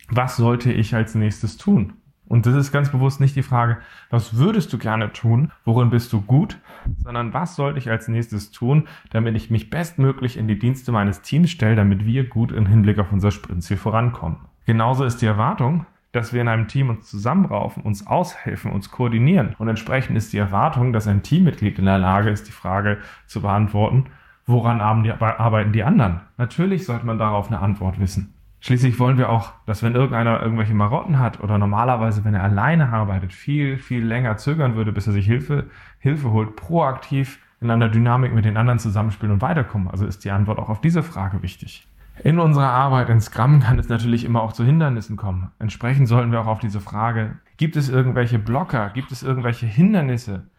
was 0.09 0.37
sollte 0.37 0.71
ich 0.71 0.95
als 0.95 1.15
nächstes 1.15 1.57
tun? 1.57 1.93
Und 2.27 2.45
das 2.45 2.55
ist 2.55 2.73
ganz 2.73 2.89
bewusst 2.89 3.21
nicht 3.21 3.35
die 3.37 3.43
Frage, 3.43 3.77
was 4.09 4.35
würdest 4.35 4.73
du 4.73 4.77
gerne 4.77 5.13
tun, 5.13 5.51
worin 5.63 5.89
bist 5.89 6.11
du 6.11 6.21
gut, 6.21 6.57
sondern 6.97 7.33
was 7.33 7.55
sollte 7.55 7.79
ich 7.79 7.89
als 7.89 8.09
nächstes 8.09 8.51
tun, 8.51 8.87
damit 9.11 9.35
ich 9.35 9.49
mich 9.49 9.69
bestmöglich 9.69 10.35
in 10.35 10.47
die 10.47 10.59
Dienste 10.59 10.91
meines 10.91 11.21
Teams 11.21 11.49
stelle, 11.49 11.77
damit 11.77 12.05
wir 12.05 12.27
gut 12.27 12.51
im 12.51 12.65
Hinblick 12.65 12.99
auf 12.99 13.13
unser 13.13 13.31
Sprintziel 13.31 13.77
vorankommen. 13.77 14.39
Genauso 14.65 15.05
ist 15.05 15.21
die 15.21 15.25
Erwartung, 15.25 15.85
dass 16.11 16.33
wir 16.33 16.41
in 16.41 16.49
einem 16.49 16.67
Team 16.67 16.89
uns 16.89 17.09
zusammenraufen, 17.09 17.83
uns 17.83 18.07
aushelfen, 18.07 18.71
uns 18.71 18.91
koordinieren. 18.91 19.55
Und 19.57 19.69
entsprechend 19.69 20.17
ist 20.17 20.33
die 20.33 20.37
Erwartung, 20.37 20.91
dass 20.91 21.07
ein 21.07 21.23
Teammitglied 21.23 21.79
in 21.79 21.85
der 21.85 21.99
Lage 21.99 22.29
ist, 22.29 22.47
die 22.47 22.53
Frage 22.53 22.97
zu 23.27 23.41
beantworten, 23.41 24.05
woran 24.45 24.81
arbeiten 24.81 25.71
die 25.71 25.83
anderen? 25.83 26.21
Natürlich 26.37 26.85
sollte 26.85 27.05
man 27.05 27.19
darauf 27.19 27.47
eine 27.47 27.59
Antwort 27.59 27.99
wissen. 27.99 28.33
Schließlich 28.67 28.99
wollen 28.99 29.17
wir 29.17 29.29
auch, 29.29 29.53
dass 29.65 29.81
wenn 29.81 29.95
irgendeiner 29.95 30.41
irgendwelche 30.41 30.73
Marotten 30.73 31.19
hat 31.19 31.39
oder 31.39 31.57
normalerweise, 31.57 32.25
wenn 32.25 32.33
er 32.33 32.43
alleine 32.43 32.91
arbeitet, 32.91 33.31
viel, 33.31 33.77
viel 33.77 34.03
länger 34.03 34.35
zögern 34.35 34.75
würde, 34.75 34.91
bis 34.91 35.07
er 35.07 35.13
sich 35.13 35.25
Hilfe, 35.25 35.67
Hilfe 35.99 36.31
holt, 36.31 36.57
proaktiv 36.57 37.39
in 37.61 37.71
einer 37.71 37.87
Dynamik 37.87 38.33
mit 38.33 38.43
den 38.43 38.57
anderen 38.57 38.77
zusammenspielen 38.77 39.31
und 39.31 39.41
weiterkommen. 39.41 39.87
Also 39.87 40.05
ist 40.05 40.25
die 40.25 40.31
Antwort 40.31 40.59
auch 40.59 40.67
auf 40.67 40.81
diese 40.81 41.01
Frage 41.01 41.41
wichtig. 41.43 41.87
In 42.25 42.39
unserer 42.39 42.67
Arbeit 42.67 43.07
in 43.07 43.21
Scrum 43.21 43.61
kann 43.61 43.79
es 43.79 43.87
natürlich 43.87 44.25
immer 44.25 44.41
auch 44.41 44.51
zu 44.51 44.65
Hindernissen 44.65 45.15
kommen. 45.15 45.49
Entsprechend 45.59 46.09
sollten 46.09 46.33
wir 46.33 46.41
auch 46.41 46.47
auf 46.47 46.59
diese 46.59 46.81
Frage, 46.81 47.37
gibt 47.55 47.77
es 47.77 47.87
irgendwelche 47.87 48.37
Blocker, 48.37 48.89
gibt 48.89 49.13
es 49.13 49.23
irgendwelche 49.23 49.65
Hindernisse, 49.65 50.49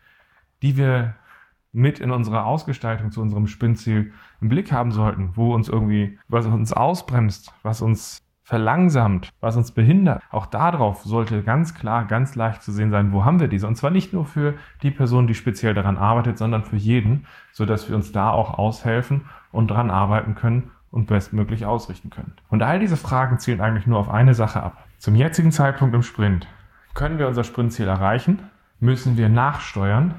die 0.63 0.79
wir 0.79 1.15
mit 1.73 2.01
in 2.01 2.11
unserer 2.11 2.47
Ausgestaltung 2.47 3.11
zu 3.11 3.21
unserem 3.21 3.47
Spinnziel 3.47 4.13
im 4.41 4.49
Blick 4.49 4.73
haben 4.73 4.93
sollten, 4.93 5.33
wo 5.35 5.55
uns 5.55 5.69
irgendwie, 5.69 6.19
was 6.29 6.47
uns 6.47 6.73
ausbremst, 6.73 7.53
was 7.63 7.83
uns 7.83 8.23
verlangsamt, 8.49 9.29
was 9.41 9.57
uns 9.57 9.73
behindert. 9.73 10.23
Auch 10.31 10.47
darauf 10.47 11.03
sollte 11.05 11.43
ganz 11.43 11.75
klar, 11.75 12.07
ganz 12.07 12.35
leicht 12.35 12.63
zu 12.63 12.73
sehen 12.73 12.91
sein, 12.91 13.13
wo 13.13 13.27
haben 13.27 13.41
wir 13.41 13.49
diese. 13.49 13.67
Und 13.67 13.77
zwar 13.77 13.91
nicht 13.91 14.15
nur 14.15 14.25
für 14.25 14.55
die 14.83 14.91
Person, 14.91 15.27
die 15.27 15.35
speziell 15.35 15.75
daran 15.75 15.99
arbeitet, 15.99 16.39
sondern 16.39 16.65
für 16.65 16.77
jeden, 16.77 17.27
so 17.53 17.67
dass 17.67 17.91
wir 17.91 17.95
uns 17.97 18.11
da 18.11 18.31
auch 18.31 18.59
aushelfen 18.59 19.27
und 19.53 19.71
daran 19.71 19.91
arbeiten 19.91 20.35
können 20.35 20.71
und 20.91 21.09
bestmöglich 21.09 21.67
ausrichten 21.67 22.09
können. 22.09 22.33
Und 22.49 22.63
all 22.63 22.79
diese 22.81 22.97
Fragen 22.97 23.39
zielen 23.39 23.61
eigentlich 23.61 23.87
nur 23.87 23.99
auf 23.99 24.09
eine 24.09 24.33
Sache 24.33 24.63
ab. 24.63 24.83
Zum 24.97 25.15
jetzigen 25.15 25.53
Zeitpunkt 25.53 25.95
im 25.95 26.03
Sprint 26.03 26.47
können 26.95 27.19
wir 27.19 27.29
unser 27.29 27.45
Sprintziel 27.45 27.87
erreichen, 27.87 28.39
müssen 28.81 29.19
wir 29.19 29.29
nachsteuern 29.29 30.15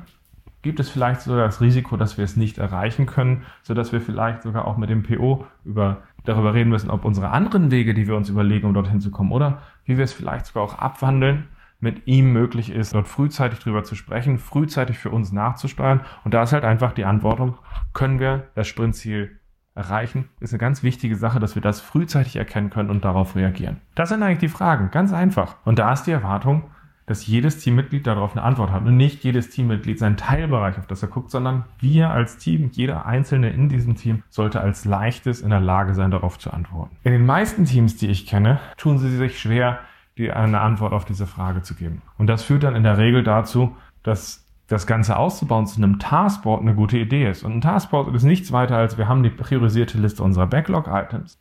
gibt 0.61 0.79
es 0.79 0.89
vielleicht 0.89 1.21
sogar 1.21 1.45
das 1.45 1.61
Risiko, 1.61 1.97
dass 1.97 2.17
wir 2.17 2.25
es 2.25 2.35
nicht 2.35 2.57
erreichen 2.57 3.05
können, 3.05 3.43
sodass 3.61 3.91
wir 3.91 4.01
vielleicht 4.01 4.43
sogar 4.43 4.65
auch 4.65 4.77
mit 4.77 4.89
dem 4.89 5.03
PO 5.03 5.45
über, 5.63 6.03
darüber 6.25 6.53
reden 6.53 6.69
müssen, 6.69 6.89
ob 6.89 7.05
unsere 7.05 7.29
anderen 7.29 7.71
Wege, 7.71 7.93
die 7.93 8.07
wir 8.07 8.15
uns 8.15 8.29
überlegen, 8.29 8.67
um 8.67 8.73
dorthin 8.73 8.99
zu 8.99 9.11
kommen, 9.11 9.31
oder 9.31 9.61
wie 9.85 9.97
wir 9.97 10.03
es 10.03 10.13
vielleicht 10.13 10.45
sogar 10.45 10.63
auch 10.63 10.77
abwandeln, 10.79 11.47
mit 11.79 12.07
ihm 12.07 12.33
möglich 12.33 12.71
ist, 12.71 12.93
dort 12.93 13.07
frühzeitig 13.07 13.59
drüber 13.59 13.83
zu 13.83 13.95
sprechen, 13.95 14.37
frühzeitig 14.37 14.97
für 14.97 15.11
uns 15.11 15.31
nachzusteuern. 15.31 16.01
Und 16.25 16.33
da 16.33 16.43
ist 16.43 16.51
halt 16.51 16.65
einfach 16.65 16.91
die 16.91 17.05
Antwortung, 17.05 17.57
können 17.93 18.19
wir 18.19 18.47
das 18.55 18.67
Sprintziel 18.67 19.39
erreichen, 19.75 20.27
ist 20.41 20.51
eine 20.51 20.59
ganz 20.59 20.83
wichtige 20.83 21.15
Sache, 21.15 21.39
dass 21.39 21.55
wir 21.55 21.61
das 21.61 21.79
frühzeitig 21.79 22.35
erkennen 22.35 22.69
können 22.69 22.89
und 22.89 23.05
darauf 23.05 23.35
reagieren. 23.35 23.77
Das 23.95 24.09
sind 24.09 24.21
eigentlich 24.23 24.39
die 24.39 24.49
Fragen, 24.49 24.91
ganz 24.91 25.13
einfach. 25.13 25.55
Und 25.63 25.79
da 25.79 25.93
ist 25.93 26.03
die 26.03 26.11
Erwartung, 26.11 26.63
dass 27.09 27.25
jedes 27.25 27.57
Teammitglied 27.57 28.05
darauf 28.05 28.33
eine 28.33 28.43
Antwort 28.43 28.69
hat 28.69 28.85
und 28.85 28.95
nicht 28.95 29.23
jedes 29.23 29.49
Teammitglied 29.49 29.97
seinen 29.97 30.15
Teilbereich, 30.15 30.77
auf 30.77 30.85
das 30.85 31.01
er 31.01 31.09
guckt, 31.09 31.31
sondern 31.31 31.65
wir 31.79 32.11
als 32.11 32.37
Team, 32.37 32.69
jeder 32.71 33.07
Einzelne 33.07 33.49
in 33.49 33.67
diesem 33.67 33.95
Team 33.95 34.21
sollte 34.29 34.61
als 34.61 34.85
leichtes 34.85 35.41
in 35.41 35.49
der 35.49 35.59
Lage 35.59 35.95
sein, 35.95 36.11
darauf 36.11 36.37
zu 36.37 36.51
antworten. 36.51 36.95
In 37.03 37.11
den 37.11 37.25
meisten 37.25 37.65
Teams, 37.65 37.97
die 37.97 38.09
ich 38.09 38.27
kenne, 38.27 38.59
tun 38.77 38.99
sie 38.99 39.09
sich 39.09 39.39
schwer, 39.39 39.79
die 40.19 40.31
eine 40.31 40.61
Antwort 40.61 40.93
auf 40.93 41.03
diese 41.03 41.25
Frage 41.25 41.63
zu 41.63 41.73
geben. 41.73 42.03
Und 42.19 42.27
das 42.27 42.43
führt 42.43 42.61
dann 42.61 42.75
in 42.75 42.83
der 42.83 42.99
Regel 42.99 43.23
dazu, 43.23 43.75
dass 44.03 44.45
das 44.67 44.85
Ganze 44.85 45.17
auszubauen 45.17 45.65
zu 45.65 45.77
einem 45.77 45.97
Taskboard 45.97 46.61
eine 46.61 46.75
gute 46.75 46.99
Idee 46.99 47.27
ist. 47.27 47.41
Und 47.43 47.53
ein 47.53 47.61
Taskboard 47.61 48.13
ist 48.13 48.21
nichts 48.21 48.51
weiter 48.51 48.77
als 48.77 48.99
wir 48.99 49.07
haben 49.07 49.23
die 49.23 49.31
priorisierte 49.31 49.97
Liste 49.97 50.21
unserer 50.21 50.45
Backlog-Items 50.45 51.39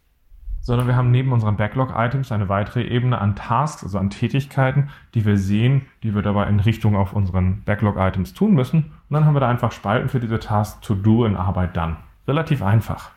sondern 0.61 0.87
wir 0.87 0.97
haben 0.97 1.11
neben 1.11 1.33
unseren 1.33 1.57
Backlog-Items 1.57 2.33
eine 2.33 2.49
weitere 2.49 2.83
Ebene 2.83 3.19
an 3.19 3.37
Tasks, 3.37 3.85
also 3.85 3.99
an 3.99 4.11
Tätigkeiten, 4.11 4.91
die 5.15 5.25
wir 5.25 5.37
sehen, 5.37 5.83
die 6.03 6.15
wir 6.15 6.23
dabei 6.23 6.47
in 6.49 6.61
Richtung 6.61 6.97
auf 6.97 7.13
unseren 7.13 7.63
Backlog-Items 7.65 8.35
tun 8.35 8.55
müssen. 8.55 8.79
Und 8.79 9.15
dann 9.15 9.25
haben 9.25 9.35
wir 9.35 9.41
da 9.41 9.49
einfach 9.49 9.73
Spalten 9.73 10.09
für 10.09 10.21
diese 10.21 10.39
Tasks 10.39 10.81
To 10.87 10.95
Do 10.95 11.25
in 11.25 11.37
Arbeit 11.37 11.77
dann. 11.77 11.97
Relativ 12.27 12.63
einfach. 12.63 13.11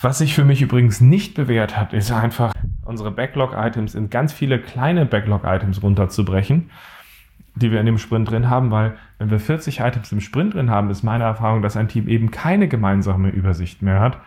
Was 0.00 0.18
sich 0.18 0.34
für 0.34 0.44
mich 0.44 0.62
übrigens 0.62 1.00
nicht 1.00 1.34
bewährt 1.34 1.76
hat, 1.76 1.92
ist 1.92 2.12
einfach 2.12 2.52
unsere 2.84 3.10
Backlog-Items 3.10 3.94
in 3.94 4.10
ganz 4.10 4.32
viele 4.32 4.58
kleine 4.58 5.06
Backlog-Items 5.06 5.82
runterzubrechen, 5.82 6.70
die 7.54 7.72
wir 7.72 7.80
in 7.80 7.86
dem 7.86 7.98
Sprint 7.98 8.30
drin 8.30 8.48
haben, 8.48 8.70
weil 8.70 8.96
wenn 9.18 9.30
wir 9.30 9.40
40 9.40 9.80
Items 9.80 10.12
im 10.12 10.20
Sprint 10.20 10.54
drin 10.54 10.70
haben, 10.70 10.90
ist 10.90 11.02
meine 11.02 11.24
Erfahrung, 11.24 11.62
dass 11.62 11.76
ein 11.76 11.88
Team 11.88 12.06
eben 12.06 12.30
keine 12.30 12.68
gemeinsame 12.68 13.30
Übersicht 13.30 13.82
mehr 13.82 14.00
hat 14.00 14.18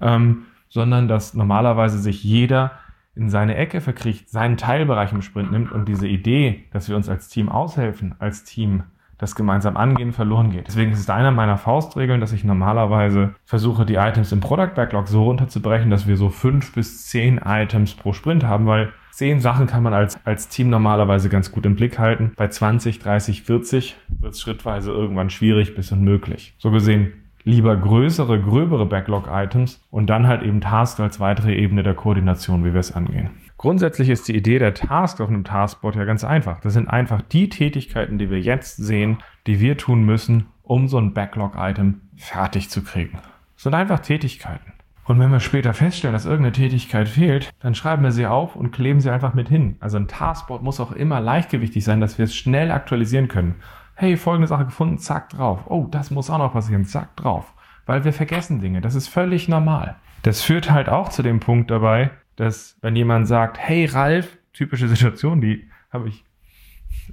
ähm, 0.00 0.44
sondern 0.74 1.06
dass 1.06 1.34
normalerweise 1.34 1.98
sich 1.98 2.24
jeder 2.24 2.72
in 3.14 3.30
seine 3.30 3.54
Ecke 3.54 3.80
verkriecht, 3.80 4.28
seinen 4.28 4.56
Teilbereich 4.56 5.12
im 5.12 5.22
Sprint 5.22 5.52
nimmt 5.52 5.70
und 5.70 5.88
diese 5.88 6.08
Idee, 6.08 6.64
dass 6.72 6.88
wir 6.88 6.96
uns 6.96 7.08
als 7.08 7.28
Team 7.28 7.48
aushelfen, 7.48 8.16
als 8.18 8.42
Team 8.42 8.82
das 9.16 9.36
gemeinsam 9.36 9.76
angehen, 9.76 10.12
verloren 10.12 10.50
geht. 10.50 10.66
Deswegen 10.66 10.90
ist 10.90 10.98
es 10.98 11.08
einer 11.08 11.30
meiner 11.30 11.56
Faustregeln, 11.56 12.20
dass 12.20 12.32
ich 12.32 12.42
normalerweise 12.42 13.36
versuche, 13.44 13.86
die 13.86 13.94
Items 13.94 14.32
im 14.32 14.40
Product 14.40 14.74
Backlog 14.74 15.06
so 15.06 15.22
runterzubrechen, 15.22 15.90
dass 15.90 16.08
wir 16.08 16.16
so 16.16 16.28
fünf 16.28 16.74
bis 16.74 17.06
zehn 17.06 17.38
Items 17.38 17.94
pro 17.94 18.12
Sprint 18.12 18.42
haben, 18.42 18.66
weil 18.66 18.92
zehn 19.12 19.38
Sachen 19.38 19.68
kann 19.68 19.84
man 19.84 19.94
als, 19.94 20.18
als 20.26 20.48
Team 20.48 20.70
normalerweise 20.70 21.28
ganz 21.28 21.52
gut 21.52 21.64
im 21.66 21.76
Blick 21.76 22.00
halten. 22.00 22.32
Bei 22.34 22.48
20, 22.48 22.98
30, 22.98 23.42
40 23.44 23.96
wird 24.08 24.34
es 24.34 24.40
schrittweise 24.40 24.90
irgendwann 24.90 25.30
schwierig 25.30 25.76
bis 25.76 25.92
unmöglich. 25.92 26.56
So 26.58 26.72
gesehen 26.72 27.23
lieber 27.44 27.76
größere, 27.76 28.40
gröbere 28.40 28.86
Backlog-Items 28.86 29.80
und 29.90 30.08
dann 30.08 30.26
halt 30.26 30.42
eben 30.42 30.60
Tasks 30.60 31.00
als 31.00 31.20
weitere 31.20 31.54
Ebene 31.54 31.82
der 31.82 31.94
Koordination, 31.94 32.64
wie 32.64 32.72
wir 32.72 32.80
es 32.80 32.92
angehen. 32.92 33.30
Grundsätzlich 33.58 34.08
ist 34.08 34.26
die 34.28 34.36
Idee 34.36 34.58
der 34.58 34.74
Tasks 34.74 35.20
auf 35.20 35.28
einem 35.28 35.44
Taskboard 35.44 35.96
ja 35.96 36.04
ganz 36.04 36.24
einfach. 36.24 36.60
Das 36.60 36.72
sind 36.72 36.88
einfach 36.88 37.22
die 37.22 37.48
Tätigkeiten, 37.48 38.18
die 38.18 38.30
wir 38.30 38.40
jetzt 38.40 38.76
sehen, 38.76 39.18
die 39.46 39.60
wir 39.60 39.76
tun 39.76 40.04
müssen, 40.04 40.46
um 40.62 40.88
so 40.88 40.98
ein 40.98 41.14
Backlog-Item 41.14 42.00
fertig 42.16 42.70
zu 42.70 42.82
kriegen. 42.82 43.18
Das 43.54 43.62
sind 43.62 43.74
einfach 43.74 44.00
Tätigkeiten. 44.00 44.72
Und 45.06 45.20
wenn 45.20 45.30
wir 45.30 45.40
später 45.40 45.74
feststellen, 45.74 46.14
dass 46.14 46.24
irgendeine 46.24 46.52
Tätigkeit 46.52 47.08
fehlt, 47.08 47.52
dann 47.60 47.74
schreiben 47.74 48.02
wir 48.02 48.10
sie 48.10 48.26
auf 48.26 48.56
und 48.56 48.72
kleben 48.72 49.00
sie 49.00 49.10
einfach 49.10 49.34
mit 49.34 49.50
hin. 49.50 49.76
Also 49.80 49.98
ein 49.98 50.08
Taskboard 50.08 50.62
muss 50.62 50.80
auch 50.80 50.92
immer 50.92 51.20
leichtgewichtig 51.20 51.84
sein, 51.84 52.00
dass 52.00 52.16
wir 52.16 52.24
es 52.24 52.34
schnell 52.34 52.70
aktualisieren 52.70 53.28
können 53.28 53.56
hey, 53.96 54.16
folgende 54.16 54.48
Sache 54.48 54.66
gefunden, 54.66 54.98
zack 54.98 55.30
drauf. 55.30 55.60
Oh, 55.66 55.86
das 55.90 56.10
muss 56.10 56.30
auch 56.30 56.38
noch 56.38 56.52
passieren, 56.52 56.84
zack 56.84 57.16
drauf. 57.16 57.52
Weil 57.86 58.04
wir 58.04 58.12
vergessen 58.12 58.60
Dinge. 58.60 58.80
Das 58.80 58.94
ist 58.94 59.08
völlig 59.08 59.48
normal. 59.48 59.96
Das 60.22 60.42
führt 60.42 60.70
halt 60.70 60.88
auch 60.88 61.10
zu 61.10 61.22
dem 61.22 61.40
Punkt 61.40 61.70
dabei, 61.70 62.10
dass 62.36 62.76
wenn 62.80 62.96
jemand 62.96 63.28
sagt, 63.28 63.58
hey 63.58 63.84
Ralf, 63.84 64.38
typische 64.52 64.88
Situation, 64.88 65.40
die 65.40 65.68
habe 65.92 66.08
ich 66.08 66.24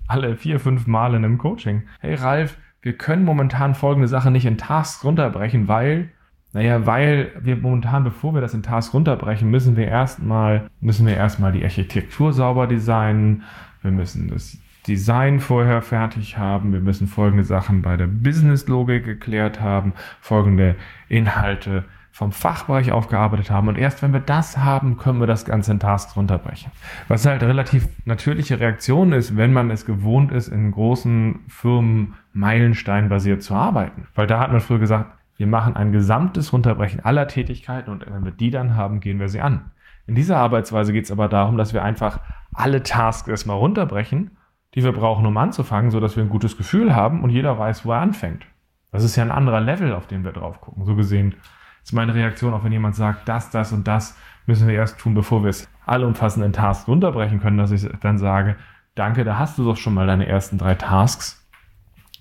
alle 0.07 0.37
vier, 0.37 0.59
fünf 0.59 0.87
Mal 0.87 1.13
in 1.13 1.25
einem 1.25 1.37
Coaching. 1.37 1.83
Hey 1.99 2.15
Ralf, 2.15 2.57
wir 2.81 2.97
können 2.97 3.25
momentan 3.25 3.75
folgende 3.75 4.07
Sache 4.07 4.31
nicht 4.31 4.45
in 4.45 4.57
Tasks 4.57 5.03
runterbrechen, 5.03 5.67
weil, 5.67 6.09
naja, 6.53 6.85
weil 6.85 7.31
wir 7.39 7.57
momentan, 7.57 8.03
bevor 8.03 8.33
wir 8.33 8.41
das 8.41 8.53
in 8.53 8.63
Tasks 8.63 8.93
runterbrechen, 8.93 9.49
müssen 9.49 9.75
wir 9.75 9.87
erstmal, 9.87 10.69
müssen 10.79 11.05
wir 11.05 11.15
erstmal 11.15 11.51
die 11.51 11.63
Architektur 11.63 12.33
sauber 12.33 12.65
designen. 12.65 13.43
Wir 13.81 13.91
müssen 13.91 14.29
das 14.29 14.57
Design 14.87 15.39
vorher 15.39 15.81
fertig 15.81 16.37
haben. 16.37 16.73
Wir 16.73 16.79
müssen 16.79 17.07
folgende 17.07 17.43
Sachen 17.43 17.81
bei 17.81 17.97
der 17.97 18.07
Business-Logik 18.07 19.05
geklärt 19.05 19.61
haben, 19.61 19.93
folgende 20.19 20.75
Inhalte 21.07 21.85
vom 22.11 22.31
Fachbereich 22.31 22.91
aufgearbeitet 22.91 23.49
haben. 23.49 23.67
Und 23.67 23.77
erst 23.77 24.01
wenn 24.01 24.11
wir 24.11 24.19
das 24.19 24.57
haben, 24.57 24.97
können 24.97 25.19
wir 25.19 25.27
das 25.27 25.45
Ganze 25.45 25.71
in 25.71 25.79
Tasks 25.79 26.15
runterbrechen. 26.15 26.71
Was 27.07 27.25
halt 27.25 27.41
relativ 27.41 27.87
natürliche 28.05 28.59
Reaktion 28.59 29.13
ist, 29.13 29.37
wenn 29.37 29.53
man 29.53 29.71
es 29.71 29.85
gewohnt 29.85 30.31
ist, 30.31 30.49
in 30.49 30.71
großen 30.71 31.39
Firmen 31.47 32.15
meilensteinbasiert 32.33 33.41
zu 33.41 33.55
arbeiten. 33.55 34.07
Weil 34.13 34.27
da 34.27 34.39
hat 34.39 34.51
man 34.51 34.59
früher 34.59 34.79
gesagt, 34.79 35.11
wir 35.37 35.47
machen 35.47 35.75
ein 35.75 35.91
gesamtes 35.91 36.53
Runterbrechen 36.53 37.03
aller 37.03 37.27
Tätigkeiten 37.27 37.89
und 37.89 38.05
wenn 38.05 38.25
wir 38.25 38.31
die 38.31 38.51
dann 38.51 38.75
haben, 38.75 38.99
gehen 38.99 39.19
wir 39.19 39.29
sie 39.29 39.41
an. 39.41 39.71
In 40.05 40.13
dieser 40.13 40.37
Arbeitsweise 40.37 40.93
geht 40.93 41.05
es 41.05 41.11
aber 41.11 41.29
darum, 41.29 41.57
dass 41.57 41.73
wir 41.73 41.83
einfach 41.83 42.19
alle 42.53 42.83
Tasks 42.83 43.27
erstmal 43.29 43.57
runterbrechen 43.57 44.31
die 44.73 44.83
wir 44.83 44.93
brauchen, 44.93 45.25
um 45.25 45.37
anzufangen, 45.37 45.91
sodass 45.91 46.15
wir 46.15 46.23
ein 46.23 46.29
gutes 46.29 46.57
Gefühl 46.57 46.95
haben 46.95 47.23
und 47.23 47.29
jeder 47.29 47.57
weiß, 47.57 47.85
wo 47.85 47.91
er 47.91 47.99
anfängt. 47.99 48.45
Das 48.91 49.03
ist 49.03 49.15
ja 49.15 49.23
ein 49.23 49.31
anderer 49.31 49.61
Level, 49.61 49.93
auf 49.93 50.07
den 50.07 50.23
wir 50.23 50.31
drauf 50.31 50.61
gucken. 50.61 50.85
So 50.85 50.95
gesehen 50.95 51.35
ist 51.83 51.93
meine 51.93 52.13
Reaktion, 52.13 52.53
auch 52.53 52.63
wenn 52.63 52.71
jemand 52.71 52.95
sagt, 52.95 53.27
das, 53.27 53.49
das 53.49 53.71
und 53.71 53.87
das 53.87 54.17
müssen 54.45 54.67
wir 54.67 54.75
erst 54.75 54.99
tun, 54.99 55.13
bevor 55.13 55.43
wir 55.43 55.49
es 55.49 55.69
allumfassend 55.85 56.45
in 56.45 56.53
Tasks 56.53 56.87
runterbrechen 56.87 57.39
können, 57.39 57.57
dass 57.57 57.71
ich 57.71 57.87
dann 58.01 58.17
sage, 58.17 58.55
danke, 58.95 59.23
da 59.23 59.37
hast 59.37 59.57
du 59.57 59.63
doch 59.63 59.77
schon 59.77 59.93
mal 59.93 60.07
deine 60.07 60.27
ersten 60.27 60.57
drei 60.57 60.75
Tasks. 60.75 61.47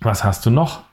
Was 0.01 0.23
hast 0.23 0.45
du 0.45 0.49
noch? 0.49 0.83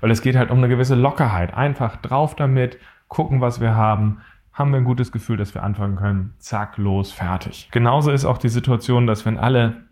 Weil 0.00 0.10
es 0.10 0.22
geht 0.22 0.36
halt 0.36 0.50
um 0.50 0.58
eine 0.58 0.68
gewisse 0.68 0.94
Lockerheit. 0.94 1.54
Einfach 1.54 1.96
drauf 1.96 2.34
damit, 2.34 2.78
gucken, 3.08 3.40
was 3.40 3.60
wir 3.60 3.74
haben, 3.74 4.20
haben 4.52 4.70
wir 4.70 4.78
ein 4.78 4.84
gutes 4.84 5.12
Gefühl, 5.12 5.36
dass 5.36 5.54
wir 5.54 5.62
anfangen 5.62 5.96
können. 5.96 6.34
Zack, 6.38 6.76
los, 6.76 7.12
fertig. 7.12 7.68
Genauso 7.72 8.10
ist 8.10 8.24
auch 8.24 8.38
die 8.38 8.48
Situation, 8.48 9.06
dass 9.06 9.24
wenn 9.24 9.38
alle 9.38 9.86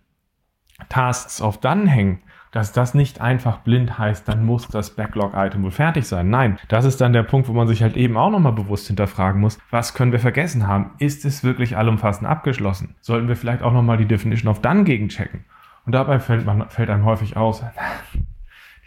Tasks 0.89 1.41
auf 1.41 1.59
dann 1.59 1.87
hängen, 1.87 2.21
dass 2.53 2.73
das 2.73 2.95
nicht 2.95 3.21
einfach 3.21 3.59
blind 3.59 3.99
heißt, 3.99 4.27
dann 4.29 4.45
muss 4.45 4.67
das 4.69 4.91
Backlog-Item 4.97 5.63
wohl 5.63 5.71
fertig 5.71 6.07
sein. 6.07 6.31
Nein, 6.31 6.59
das 6.69 6.85
ist 6.85 7.01
dann 7.01 7.13
der 7.13 7.23
Punkt, 7.23 7.49
wo 7.49 7.53
man 7.53 7.69
sich 7.69 7.83
halt 7.83 7.97
eben 7.97 8.17
auch 8.17 8.31
nochmal 8.31 8.53
bewusst 8.53 8.89
hinterfragen 8.89 9.41
muss, 9.41 9.59
was 9.71 9.95
können 9.95 10.13
wir 10.13 10.19
vergessen 10.19 10.67
haben? 10.67 10.91
Ist 10.99 11.25
es 11.25 11.45
wirklich 11.45 11.77
allumfassend 11.77 12.29
abgeschlossen? 12.29 12.97
Sollten 13.01 13.29
wir 13.29 13.37
vielleicht 13.37 13.63
auch 13.63 13.73
nochmal 13.73 13.99
die 13.99 14.07
Definition 14.07 14.51
of 14.51 14.61
Done 14.61 14.85
gegenchecken? 14.85 15.45
Und 15.87 15.93
dabei 15.93 16.19
fällt, 16.19 16.45
man, 16.45 16.69
fällt 16.69 16.91
einem 16.91 17.05
häufig 17.05 17.37
aus, 17.37 17.65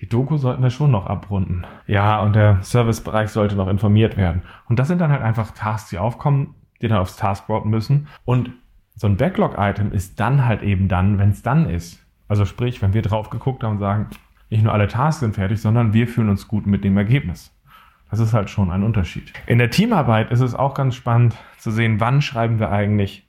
die 0.01 0.09
Doku 0.09 0.37
sollten 0.37 0.61
wir 0.61 0.69
schon 0.69 0.91
noch 0.91 1.05
abrunden. 1.05 1.65
Ja, 1.87 2.21
und 2.21 2.35
der 2.35 2.61
Servicebereich 2.61 3.29
sollte 3.29 3.55
noch 3.55 3.69
informiert 3.69 4.17
werden. 4.17 4.41
Und 4.67 4.77
das 4.77 4.89
sind 4.89 4.99
dann 4.99 5.11
halt 5.11 5.21
einfach 5.21 5.51
Tasks, 5.51 5.91
die 5.91 5.97
aufkommen, 5.97 6.55
die 6.81 6.89
dann 6.89 6.97
aufs 6.97 7.15
Taskboard 7.15 7.65
müssen. 7.65 8.07
Und 8.25 8.51
so 8.95 9.07
ein 9.07 9.17
Backlog-Item 9.17 9.91
ist 9.91 10.19
dann 10.19 10.45
halt 10.45 10.61
eben 10.61 10.87
dann, 10.87 11.17
wenn 11.17 11.29
es 11.29 11.41
dann 11.41 11.69
ist. 11.69 11.99
Also 12.27 12.45
sprich, 12.45 12.81
wenn 12.81 12.93
wir 12.93 13.01
drauf 13.01 13.29
geguckt 13.29 13.63
haben 13.63 13.73
und 13.73 13.79
sagen, 13.79 14.07
nicht 14.49 14.63
nur 14.63 14.73
alle 14.73 14.87
Tasks 14.87 15.21
sind 15.21 15.35
fertig, 15.35 15.61
sondern 15.61 15.93
wir 15.93 16.07
fühlen 16.07 16.29
uns 16.29 16.47
gut 16.47 16.67
mit 16.67 16.83
dem 16.83 16.97
Ergebnis. 16.97 17.51
Das 18.09 18.19
ist 18.19 18.33
halt 18.33 18.49
schon 18.49 18.71
ein 18.71 18.83
Unterschied. 18.83 19.33
In 19.47 19.57
der 19.57 19.71
Teamarbeit 19.71 20.31
ist 20.31 20.41
es 20.41 20.53
auch 20.53 20.75
ganz 20.75 20.95
spannend 20.95 21.35
zu 21.57 21.71
sehen, 21.71 21.99
wann 21.99 22.21
schreiben 22.21 22.59
wir 22.59 22.69
eigentlich 22.69 23.27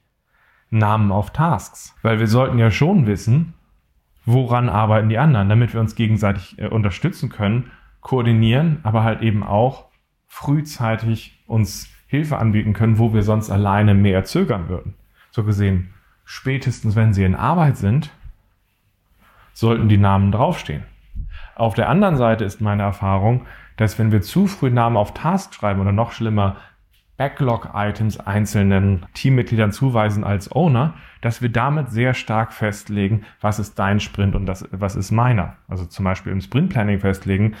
Namen 0.69 1.11
auf 1.11 1.31
Tasks. 1.31 1.95
Weil 2.03 2.19
wir 2.19 2.27
sollten 2.27 2.59
ja 2.59 2.69
schon 2.69 3.07
wissen, 3.07 3.55
woran 4.25 4.69
arbeiten 4.69 5.09
die 5.09 5.17
anderen, 5.17 5.49
damit 5.49 5.73
wir 5.73 5.81
uns 5.81 5.95
gegenseitig 5.95 6.59
äh, 6.59 6.67
unterstützen 6.67 7.29
können, 7.29 7.71
koordinieren, 8.01 8.79
aber 8.83 9.03
halt 9.03 9.21
eben 9.21 9.43
auch 9.43 9.85
frühzeitig 10.27 11.43
uns 11.47 11.89
Hilfe 12.05 12.37
anbieten 12.37 12.73
können, 12.73 12.99
wo 12.99 13.13
wir 13.13 13.23
sonst 13.23 13.49
alleine 13.49 13.95
mehr 13.95 14.25
zögern 14.25 14.69
würden 14.69 14.93
so 15.35 15.43
gesehen, 15.43 15.93
spätestens 16.23 16.95
wenn 16.95 17.13
sie 17.13 17.25
in 17.25 17.35
Arbeit 17.35 17.75
sind, 17.75 18.09
sollten 19.53 19.89
die 19.89 19.97
Namen 19.97 20.31
draufstehen. 20.31 20.83
Auf 21.55 21.75
der 21.75 21.89
anderen 21.89 22.15
Seite 22.15 22.45
ist 22.45 22.61
meine 22.61 22.83
Erfahrung, 22.83 23.45
dass 23.75 23.99
wenn 23.99 24.13
wir 24.13 24.21
zu 24.21 24.47
früh 24.47 24.69
Namen 24.69 24.95
auf 24.95 25.13
Task 25.13 25.53
schreiben 25.53 25.81
oder 25.81 25.91
noch 25.91 26.13
schlimmer 26.13 26.55
Backlog-Items 27.17 28.19
einzelnen 28.21 29.05
Teammitgliedern 29.13 29.73
zuweisen 29.73 30.23
als 30.23 30.53
Owner, 30.53 30.93
dass 31.19 31.41
wir 31.41 31.49
damit 31.49 31.91
sehr 31.91 32.13
stark 32.13 32.53
festlegen, 32.53 33.25
was 33.41 33.59
ist 33.59 33.77
dein 33.77 33.99
Sprint 33.99 34.35
und 34.35 34.45
das, 34.45 34.65
was 34.71 34.95
ist 34.95 35.11
meiner. 35.11 35.57
Also 35.67 35.85
zum 35.85 36.05
Beispiel 36.05 36.31
im 36.31 36.41
Sprint-Planning 36.41 36.99
festlegen, 37.01 37.55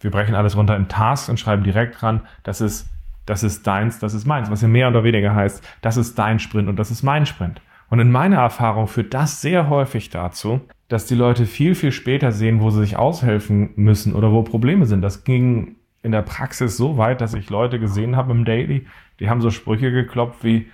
wir 0.00 0.12
brechen 0.12 0.36
alles 0.36 0.56
runter 0.56 0.76
in 0.76 0.88
Tasks 0.88 1.28
und 1.28 1.40
schreiben 1.40 1.64
direkt 1.64 2.00
dran, 2.00 2.20
das 2.44 2.60
ist 2.60 2.88
das 3.28 3.42
ist 3.42 3.66
deins, 3.66 3.98
das 3.98 4.14
ist 4.14 4.26
meins, 4.26 4.50
was 4.50 4.62
ja 4.62 4.68
mehr 4.68 4.88
oder 4.88 5.04
weniger 5.04 5.34
heißt, 5.34 5.62
das 5.82 5.98
ist 5.98 6.18
dein 6.18 6.38
Sprint 6.38 6.68
und 6.68 6.78
das 6.78 6.90
ist 6.90 7.02
mein 7.02 7.26
Sprint. 7.26 7.60
Und 7.90 8.00
in 8.00 8.10
meiner 8.10 8.38
Erfahrung 8.38 8.86
führt 8.86 9.12
das 9.12 9.42
sehr 9.42 9.68
häufig 9.68 10.08
dazu, 10.08 10.62
dass 10.88 11.04
die 11.04 11.14
Leute 11.14 11.44
viel, 11.44 11.74
viel 11.74 11.92
später 11.92 12.32
sehen, 12.32 12.60
wo 12.60 12.70
sie 12.70 12.80
sich 12.80 12.96
aushelfen 12.96 13.70
müssen 13.76 14.14
oder 14.14 14.32
wo 14.32 14.42
Probleme 14.42 14.86
sind. 14.86 15.02
Das 15.02 15.24
ging 15.24 15.76
in 16.02 16.12
der 16.12 16.22
Praxis 16.22 16.78
so 16.78 16.96
weit, 16.96 17.20
dass 17.20 17.34
ich 17.34 17.50
Leute 17.50 17.78
gesehen 17.78 18.16
habe 18.16 18.32
im 18.32 18.46
Daily, 18.46 18.86
die 19.20 19.28
haben 19.28 19.42
so 19.42 19.50
Sprüche 19.50 19.92
geklopft 19.92 20.42
wie, 20.42 20.70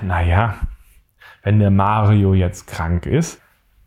naja, 0.00 0.54
wenn 1.42 1.58
der 1.58 1.70
Mario 1.70 2.32
jetzt 2.32 2.68
krank 2.68 3.04
ist, 3.04 3.42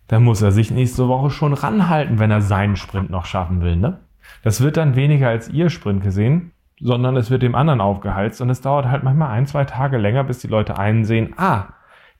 dann 0.07 0.23
muss 0.23 0.43
er 0.43 0.51
sich 0.51 0.69
nächste 0.69 1.07
Woche 1.07 1.31
schon 1.31 1.53
ranhalten, 1.53 2.19
wenn 2.19 2.29
er 2.29 2.41
seinen 2.41 2.75
Sprint 2.75 3.09
noch 3.09 3.25
schaffen 3.25 3.61
will, 3.61 3.75
ne? 3.75 3.99
Das 4.43 4.61
wird 4.61 4.77
dann 4.77 4.95
weniger 4.95 5.29
als 5.29 5.49
ihr 5.49 5.71
Sprint 5.71 6.03
gesehen, 6.03 6.51
sondern 6.79 7.15
es 7.15 7.29
wird 7.29 7.41
dem 7.41 7.55
anderen 7.55 7.81
aufgeheizt 7.81 8.41
und 8.41 8.49
es 8.49 8.61
dauert 8.61 8.87
halt 8.87 9.03
manchmal 9.03 9.31
ein, 9.31 9.45
zwei 9.45 9.65
Tage 9.65 9.97
länger, 9.97 10.23
bis 10.23 10.39
die 10.39 10.47
Leute 10.47 10.77
einsehen, 10.77 11.33
ah, 11.37 11.67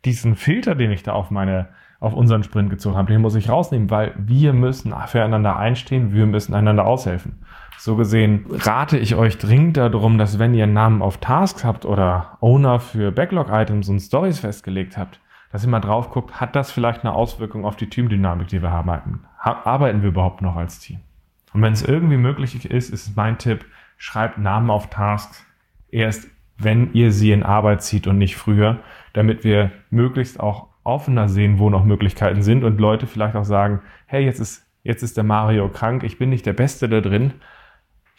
diesen 0.06 0.36
Filter, 0.36 0.76
den 0.76 0.92
ich 0.92 1.04
da 1.04 1.14
auf 1.14 1.32
meine, 1.32 1.70
auf 2.00 2.14
unseren 2.14 2.44
Sprint 2.44 2.70
gezogen 2.70 2.96
habe, 2.96 3.12
den 3.12 3.22
muss 3.22 3.36
ich 3.36 3.50
rausnehmen, 3.50 3.90
weil 3.90 4.14
wir 4.18 4.54
müssen 4.54 4.94
füreinander 5.08 5.58
einstehen, 5.58 6.14
wir 6.14 6.26
müssen 6.26 6.54
einander 6.54 6.86
aushelfen. 6.86 7.40
So 7.78 7.96
gesehen 7.96 8.46
rate 8.50 8.98
ich 8.98 9.16
euch 9.16 9.38
dringend 9.38 9.78
darum, 9.78 10.18
dass 10.18 10.40
wenn 10.40 10.54
ihr 10.54 10.64
einen 10.64 10.74
Namen 10.74 11.02
auf 11.02 11.18
Tasks 11.18 11.66
habt 11.66 11.86
oder 11.86 12.38
Owner 12.40 12.80
für 12.80 13.12
Backlog-Items 13.12 13.90
und 13.90 14.00
Stories 14.00 14.40
festgelegt 14.40 14.98
habt, 14.98 15.20
dass 15.52 15.64
ihr 15.64 15.70
mal 15.70 15.82
drauf 15.82 16.12
guckt, 16.12 16.40
hat 16.40 16.56
das 16.56 16.72
vielleicht 16.72 17.04
eine 17.04 17.14
Auswirkung 17.14 17.66
auf 17.66 17.76
die 17.76 17.90
Teamdynamik, 17.90 18.48
die 18.48 18.62
wir 18.62 18.72
haben? 18.72 19.26
Arbeiten 19.40 20.02
wir 20.02 20.10
überhaupt 20.10 20.42
noch 20.42 20.56
als 20.56 20.80
Team? 20.80 21.00
Und 21.54 21.62
wenn 21.62 21.74
es 21.74 21.84
irgendwie 21.84 22.18
möglich 22.18 22.70
ist, 22.70 22.90
ist 22.90 23.16
mein 23.16 23.38
Tipp, 23.38 23.66
schreibt 23.98 24.38
Namen 24.38 24.70
auf 24.70 24.90
Tasks 24.90 25.46
erst, 25.90 26.28
wenn 26.58 26.94
ihr 26.94 27.12
sie 27.12 27.32
in 27.32 27.44
Arbeit 27.44 27.84
zieht 27.84 28.08
und 28.08 28.18
nicht 28.18 28.36
früher, 28.36 28.80
damit 29.14 29.44
wir 29.44 29.72
möglichst 29.90 30.40
auch 30.40 30.68
offener 30.84 31.28
sehen, 31.28 31.60
wo 31.60 31.70
noch 31.70 31.84
Möglichkeiten 31.84 32.42
sind 32.42 32.64
und 32.64 32.80
Leute 32.80 33.08
vielleicht 33.08 33.36
auch 33.36 33.44
sagen, 33.44 33.82
hey, 34.06 34.24
jetzt 34.24 34.40
ist, 34.40 34.66
jetzt 34.84 35.04
ist 35.04 35.18
der 35.18 35.24
Mario 35.24 35.70
krank, 35.70 36.04
ich 36.04 36.18
bin 36.18 36.30
nicht 36.30 36.46
der 36.46 36.54
Beste 36.54 36.88
da 36.88 37.02
drin, 37.02 37.34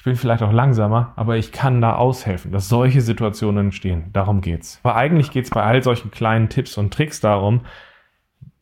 bin 0.07 0.15
vielleicht 0.15 0.45
auch 0.45 0.53
langsamer, 0.53 1.13
aber 1.17 1.37
ich 1.37 1.51
kann 1.51 1.81
da 1.81 1.97
aushelfen, 1.97 2.53
dass 2.53 2.69
solche 2.69 3.01
Situationen 3.01 3.67
entstehen. 3.67 4.05
Darum 4.13 4.41
geht's. 4.41 4.79
Aber 4.85 4.95
eigentlich 4.95 5.33
geht's 5.33 5.51
bei 5.51 5.65
all 5.65 5.83
solchen 5.83 6.13
kleinen 6.13 6.49
Tipps 6.49 6.79
und 6.79 6.95
Tricks 6.95 7.21
darum, 7.21 7.63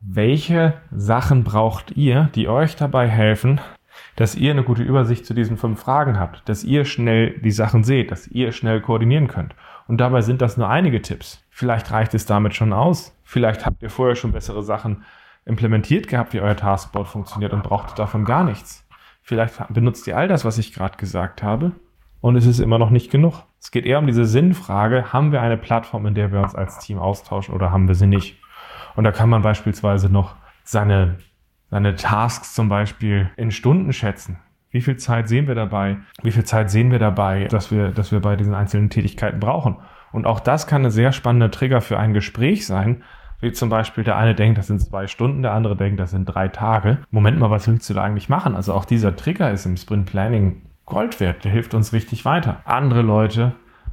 welche 0.01 0.73
Sachen 0.91 1.45
braucht 1.45 1.99
ihr, 1.99 2.31
die 2.35 2.49
euch 2.49 2.77
dabei 2.77 3.09
helfen, 3.09 3.61
dass 4.17 4.35
ihr 4.35 4.51
eine 4.51 4.63
gute 4.63 4.83
Übersicht 4.83 5.27
zu 5.27 5.35
diesen 5.35 5.57
fünf 5.57 5.81
Fragen 5.81 6.19
habt, 6.19 6.49
dass 6.49 6.65
ihr 6.65 6.85
schnell 6.85 7.39
die 7.41 7.51
Sachen 7.51 7.85
seht, 7.85 8.11
dass 8.11 8.29
ihr 8.29 8.53
schnell 8.53 8.81
koordinieren 8.81 9.29
könnt. 9.29 9.55
Und 9.87 9.99
dabei 9.99 10.23
sind 10.23 10.41
das 10.41 10.57
nur 10.57 10.69
einige 10.69 11.03
Tipps. 11.03 11.45
Vielleicht 11.51 11.91
reicht 11.91 12.15
es 12.15 12.27
damit 12.27 12.55
schon 12.55 12.73
aus. 12.73 13.17
Vielleicht 13.25 13.67
habt 13.67 13.83
ihr 13.83 13.91
vorher 13.91 14.17
schon 14.17 14.33
bessere 14.33 14.63
Sachen 14.63 15.05
implementiert 15.45 16.09
gehabt, 16.09 16.33
wie 16.33 16.41
euer 16.41 16.57
Taskboard 16.57 17.09
funktioniert 17.09 17.53
und 17.53 17.63
braucht 17.63 17.99
davon 17.99 18.25
gar 18.25 18.45
nichts. 18.45 18.87
Vielleicht 19.23 19.55
benutzt 19.73 20.07
ihr 20.07 20.17
all 20.17 20.29
das, 20.29 20.45
was 20.45 20.59
ich 20.59 20.73
gerade 20.73 20.97
gesagt 20.97 21.43
habe, 21.43 21.73
und 22.25 22.37
es 22.37 22.47
ist 22.47 22.59
immer 22.59 22.79
noch 22.79 22.89
nicht 22.89 23.11
genug. 23.11 23.43
Es 23.61 23.71
geht 23.71 23.85
eher 23.85 23.99
um 23.99 24.07
diese 24.07 24.25
Sinnfrage, 24.25 25.13
haben 25.13 25.31
wir 25.31 25.43
eine 25.43 25.59
Plattform, 25.59 26.07
in 26.07 26.15
der 26.15 26.33
wir 26.33 26.41
uns 26.41 26.55
als 26.55 26.79
Team 26.79 26.99
austauschen 26.99 27.55
oder 27.55 27.71
haben 27.71 27.87
wir 27.87 27.95
sie 27.95 28.07
nicht? 28.07 28.39
Und 28.97 29.05
da 29.05 29.13
kann 29.13 29.29
man 29.29 29.43
beispielsweise 29.43 30.09
noch 30.09 30.35
seine, 30.63 31.19
seine 31.75 31.97
Tasks 31.97 32.55
zum 32.55 32.69
Beispiel 32.69 33.31
in 33.37 33.51
Stunden 33.51 33.93
schätzen. 33.93 34.39
Wie 34.71 34.81
viel 34.81 34.97
Zeit 34.97 35.29
sehen 35.29 35.49
wir 35.49 35.57
dabei? 35.57 35.97
Wie 36.23 36.31
viel 36.31 36.45
Zeit 36.45 36.71
sehen 36.71 36.93
wir 36.93 37.01
dabei, 37.01 37.47
dass 37.47 37.73
wir, 37.73 37.89
dass 37.89 38.13
wir 38.13 38.21
bei 38.21 38.37
diesen 38.37 38.55
einzelnen 38.55 38.91
Tätigkeiten 38.91 39.41
brauchen? 39.41 39.79
Und 40.13 40.25
auch 40.25 40.39
das 40.39 40.69
kann 40.69 40.83
eine 40.83 40.93
sehr 40.93 41.11
spannende 41.11 41.51
Trigger 41.51 41.81
für 41.81 41.99
ein 41.99 42.15
Gespräch 42.15 42.65
sein, 42.65 43.03
wie 43.41 43.51
zum 43.51 43.71
Beispiel 43.71 44.05
der 44.05 44.17
eine 44.17 44.37
denkt, 44.37 44.57
das 44.57 44.69
sind 44.69 44.83
zwei 44.83 45.09
Stunden, 45.09 45.43
der 45.43 45.51
andere 45.51 45.75
denkt, 45.75 45.99
das 45.99 46.13
sind 46.13 46.27
drei 46.27 46.47
Tage. 46.47 46.99
Moment 47.11 47.41
mal, 47.41 47.51
was 47.51 47.67
willst 47.67 47.91
du 47.91 47.95
da 47.95 48.05
eigentlich 48.05 48.29
machen? 48.29 48.55
Also 48.55 48.73
auch 48.73 48.85
dieser 48.85 49.17
Trigger 49.17 49.51
ist 49.51 49.67
im 49.67 49.77
Sprint 49.77 50.07
Planning 50.07 50.63
Gold 50.87 51.19
wert, 51.19 51.43
der 51.43 51.51
hilft 51.51 51.75
uns 51.75 51.93
richtig 51.93 52.25
weiter. 52.25 52.61
Andere 52.67 53.03
Leute 53.03 53.51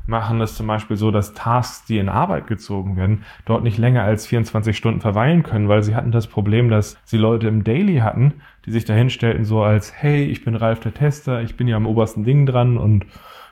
machen 0.08 0.41
es 0.41 0.55
zum 0.55 0.67
Beispiel 0.67 0.98
so, 0.98 1.12
dass 1.12 1.34
Tasks, 1.34 1.86
die 1.86 1.98
in 1.98 2.10
Arbeit 2.10 2.48
gezogen 2.48 2.96
werden, 2.98 3.24
dort 3.46 3.63
nicht 3.63 3.77
länger 3.77 4.03
als 4.03 4.27
24 4.27 4.75
Stunden 4.75 5.01
verweilen 5.01 5.43
können, 5.43 5.70
weil 5.70 5.84
sie 5.84 5.96
hatten 5.96 6.12
das 6.12 6.27
Problem, 6.27 6.70
dass 6.70 6.98
sie 7.03 7.17
Leute 7.17 7.48
im 7.48 7.63
Daily 7.63 7.98
hatten, 7.98 8.41
die 8.65 8.72
sich 8.72 8.86
dahinstellten 8.86 9.46
so 9.46 9.63
als, 9.63 9.93
hey, 9.96 10.25
ich 10.25 10.43
bin 10.43 10.55
Ralf 10.55 10.79
der 10.79 10.93
Tester, 10.93 11.41
ich 11.41 11.58
bin 11.58 11.67
ja 11.67 11.77
am 11.77 11.86
obersten 11.86 12.24
Ding 12.24 12.46
dran 12.46 12.77
und 12.77 13.05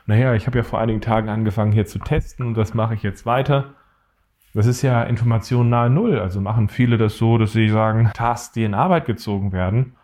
naja, 0.06 0.34
ich 0.34 0.46
habe 0.46 0.58
ja 0.58 0.64
vor 0.64 0.80
einigen 0.80 1.00
Tagen 1.00 1.28
angefangen 1.28 1.72
hier 1.72 1.86
zu 1.86 1.98
testen 1.98 2.46
und 2.46 2.54
das 2.54 2.74
mache 2.74 2.94
ich 2.94 3.02
jetzt 3.02 3.26
weiter. 3.26 3.74
Das 4.52 4.66
ist 4.66 4.82
ja 4.82 5.04
Information 5.04 5.68
nahe 5.68 5.90
Null. 5.90 6.18
Also 6.18 6.40
machen 6.40 6.68
viele 6.68 6.98
das 6.98 7.16
so, 7.16 7.38
dass 7.38 7.52
sie 7.52 7.68
sagen, 7.68 8.10
Tasks, 8.12 8.52
die 8.52 8.64
in 8.64 8.74
Arbeit 8.74 9.06
gezogen 9.06 9.52
werden, 9.52 9.94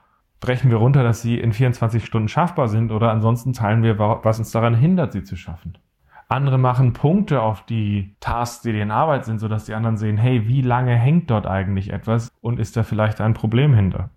brechen 0.41 0.71
wir 0.71 0.77
runter, 0.77 1.03
dass 1.03 1.23
sie 1.23 1.39
in 1.41 1.53
24 1.53 2.05
Stunden 2.05 2.29
schaffbar 2.29 2.69
sind 2.69 2.93
oder 2.93 3.11
ansonsten 3.11 3.53
teilen 3.53 3.83
wir, 3.83 3.99
was 3.99 4.39
uns 4.39 4.53
daran 4.53 4.75
hindert, 4.75 5.13
sie 5.13 5.25
zu 5.25 5.35
schaffen. 5.35 5.79
Andere 6.29 6.59
machen 6.59 6.93
Punkte 6.93 7.41
auf 7.41 7.65
die 7.67 8.17
Tasks, 8.19 8.63
die 8.63 8.79
in 8.79 8.91
Arbeit 8.91 9.25
sind, 9.25 9.39
sodass 9.39 9.67
die 9.67 9.75
anderen 9.75 9.97
sehen, 9.97 10.17
hey, 10.17 10.49
wie 10.49 10.61
lange 10.61 10.95
hängt 10.97 11.31
dort 11.31 11.47
eigentlich 11.47 11.93
etwas 11.93 12.31
und 12.41 12.59
ist 12.59 12.77
da 12.77 12.83
vielleicht 12.83 13.21
ein 13.21 13.33
Problem 13.35 13.75
hinter? 13.75 14.11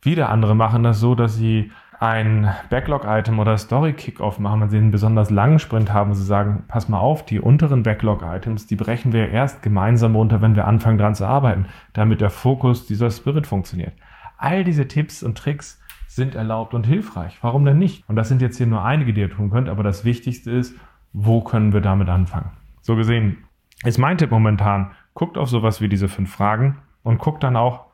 Wieder 0.00 0.30
andere 0.30 0.56
machen 0.56 0.82
das 0.82 0.98
so, 0.98 1.14
dass 1.14 1.36
sie 1.36 1.70
ein 2.00 2.52
Backlog-Item 2.70 3.38
oder 3.38 3.56
Story-Kickoff 3.56 4.40
machen, 4.40 4.62
wenn 4.62 4.70
sie 4.70 4.78
einen 4.78 4.90
besonders 4.90 5.30
langen 5.30 5.60
Sprint 5.60 5.92
haben, 5.92 6.10
und 6.10 6.16
sie 6.16 6.24
sagen, 6.24 6.64
pass 6.66 6.88
mal 6.88 6.98
auf, 6.98 7.24
die 7.24 7.38
unteren 7.38 7.84
Backlog-Items, 7.84 8.66
die 8.66 8.74
brechen 8.74 9.12
wir 9.12 9.28
erst 9.28 9.62
gemeinsam 9.62 10.16
runter, 10.16 10.42
wenn 10.42 10.56
wir 10.56 10.66
anfangen 10.66 10.98
dran 10.98 11.14
zu 11.14 11.26
arbeiten, 11.26 11.66
damit 11.92 12.20
der 12.20 12.30
Fokus 12.30 12.86
dieser 12.86 13.10
Spirit 13.10 13.46
funktioniert. 13.46 13.92
All 14.36 14.64
diese 14.64 14.88
Tipps 14.88 15.22
und 15.22 15.38
Tricks 15.38 15.80
sind 16.08 16.34
erlaubt 16.34 16.74
und 16.74 16.86
hilfreich. 16.86 17.38
Warum 17.40 17.64
denn 17.64 17.78
nicht? 17.78 18.08
Und 18.08 18.16
das 18.16 18.28
sind 18.28 18.42
jetzt 18.42 18.56
hier 18.56 18.66
nur 18.66 18.84
einige, 18.84 19.12
die 19.12 19.20
ihr 19.20 19.30
tun 19.30 19.50
könnt, 19.50 19.68
aber 19.68 19.84
das 19.84 20.04
Wichtigste 20.04 20.50
ist, 20.50 20.74
wo 21.12 21.42
können 21.42 21.72
wir 21.72 21.80
damit 21.80 22.08
anfangen? 22.08 22.50
So 22.80 22.96
gesehen 22.96 23.44
ist 23.84 23.98
mein 23.98 24.18
Tipp 24.18 24.30
momentan, 24.30 24.92
guckt 25.14 25.36
auf 25.36 25.48
sowas 25.48 25.80
wie 25.80 25.88
diese 25.88 26.08
fünf 26.08 26.32
Fragen 26.32 26.78
und 27.02 27.18
guckt 27.18 27.42
dann 27.42 27.56
auch, 27.56 27.86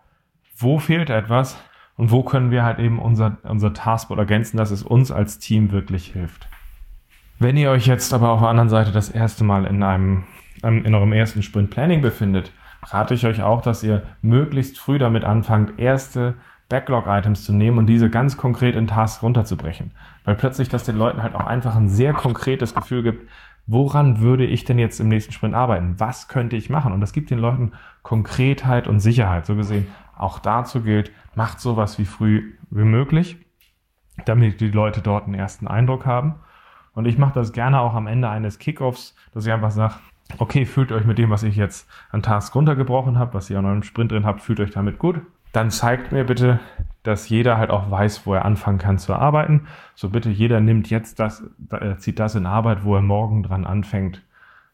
wo 0.57 0.79
fehlt 0.79 1.11
etwas, 1.11 1.59
und 1.99 2.13
wo 2.13 2.23
können 2.23 2.51
wir 2.51 2.65
halt 2.65 2.79
eben 2.79 2.99
unser, 2.99 3.37
unser 3.43 3.75
Taskboard 3.75 4.21
ergänzen, 4.21 4.57
dass 4.57 4.71
es 4.71 4.83
uns 4.83 5.11
als 5.11 5.39
Team 5.39 5.73
wirklich 5.73 6.13
hilft. 6.13 6.49
Wenn 7.41 7.57
ihr 7.57 7.71
euch 7.71 7.87
jetzt 7.87 8.15
aber 8.15 8.31
auf 8.31 8.41
der 8.41 8.49
anderen 8.49 8.69
Seite 8.69 8.93
das 8.93 9.11
erste 9.11 9.45
Mal 9.45 9.67
in 9.67 9.83
einem, 9.83 10.25
in 10.63 10.95
eurem 10.95 11.13
ersten 11.13 11.43
Sprint 11.43 11.71
Planning 11.71 12.01
befindet, 12.01 12.53
rate 12.85 13.15
ich 13.15 13.27
euch 13.27 13.43
auch, 13.43 13.63
dass 13.63 13.83
ihr 13.83 14.05
möglichst 14.23 14.79
früh 14.79 14.99
damit 14.99 15.25
anfangt, 15.25 15.79
erste 15.79 16.35
Backlog-Items 16.69 17.45
zu 17.45 17.53
nehmen 17.53 17.79
und 17.79 17.87
diese 17.87 18.11
ganz 18.11 18.37
konkret 18.37 18.77
in 18.77 18.87
Tasks 18.87 19.23
runterzubrechen. 19.23 19.93
Weil 20.25 20.35
plötzlich 20.35 20.69
das 20.69 20.85
den 20.85 20.97
Leuten 20.97 21.23
halt 21.23 21.35
auch 21.35 21.47
einfach 21.47 21.75
ein 21.77 21.89
sehr 21.89 22.13
konkretes 22.13 22.75
Gefühl 22.75 23.03
gibt, 23.03 23.29
woran 23.67 24.21
würde 24.21 24.45
ich 24.45 24.65
denn 24.65 24.79
jetzt 24.79 25.01
im 25.01 25.09
nächsten 25.09 25.33
Sprint 25.33 25.55
arbeiten? 25.55 25.95
Was 25.99 26.29
könnte 26.29 26.57
ich 26.57 26.71
machen? 26.71 26.93
Und 26.93 27.01
das 27.01 27.13
gibt 27.13 27.31
den 27.31 27.39
Leuten 27.39 27.73
Konkretheit 28.03 28.87
und 28.87 29.01
Sicherheit. 29.01 29.47
So 29.47 29.57
gesehen, 29.57 29.87
auch 30.17 30.39
dazu 30.39 30.83
gilt, 30.83 31.13
macht 31.35 31.61
sowas 31.61 31.99
wie 31.99 32.05
früh 32.05 32.55
wie 32.71 32.85
möglich, 32.85 33.37
damit 34.25 34.61
die 34.61 34.71
Leute 34.71 35.01
dort 35.01 35.25
einen 35.25 35.35
ersten 35.35 35.69
Eindruck 35.69 36.05
haben. 36.05 36.35
Und 36.93 37.07
ich 37.07 37.17
mache 37.17 37.35
das 37.35 37.53
gerne 37.53 37.81
auch 37.81 37.95
am 37.95 38.07
Ende 38.07 38.29
eines 38.29 38.59
Kickoffs, 38.59 39.15
dass 39.33 39.47
ich 39.47 39.53
einfach 39.53 39.71
sage, 39.71 39.95
okay, 40.39 40.67
fühlt 40.67 40.93
euch 40.93 41.05
mit 41.05 41.17
dem, 41.17 41.31
was 41.31 41.43
ich 41.43 41.57
jetzt 41.57 41.89
an 42.11 42.23
Task 42.23 42.55
runtergebrochen 42.55 43.19
habe, 43.19 43.35
was 43.35 43.49
ihr 43.49 43.59
an 43.59 43.67
eurem 43.67 43.83
Sprint 43.83 44.13
drin 44.13 44.27
habt, 44.27 44.43
fühlt 44.43 44.61
euch 44.61 44.71
damit 44.71 44.99
gut. 44.99 45.23
Dann 45.53 45.71
zeigt 45.71 46.13
mir 46.13 46.25
bitte, 46.25 46.61
dass 47.03 47.29
jeder 47.29 47.57
halt 47.57 47.71
auch 47.71 47.91
weiß, 47.91 48.27
wo 48.27 48.35
er 48.35 48.45
anfangen 48.45 48.79
kann 48.79 48.99
zu 48.99 49.15
arbeiten. 49.15 49.67
So 49.95 50.11
bitte 50.11 50.31
jeder 50.31 50.61
nimmt 50.61 50.91
jetzt 50.91 51.19
das, 51.21 51.43
äh, 51.71 51.97
zieht 51.97 52.19
das 52.19 52.35
in 52.35 52.47
Arbeit, 52.47 52.85
wo 52.85 52.95
er 52.95 53.03
morgen 53.03 53.43
dran 53.43 53.65
anfängt 53.65 54.23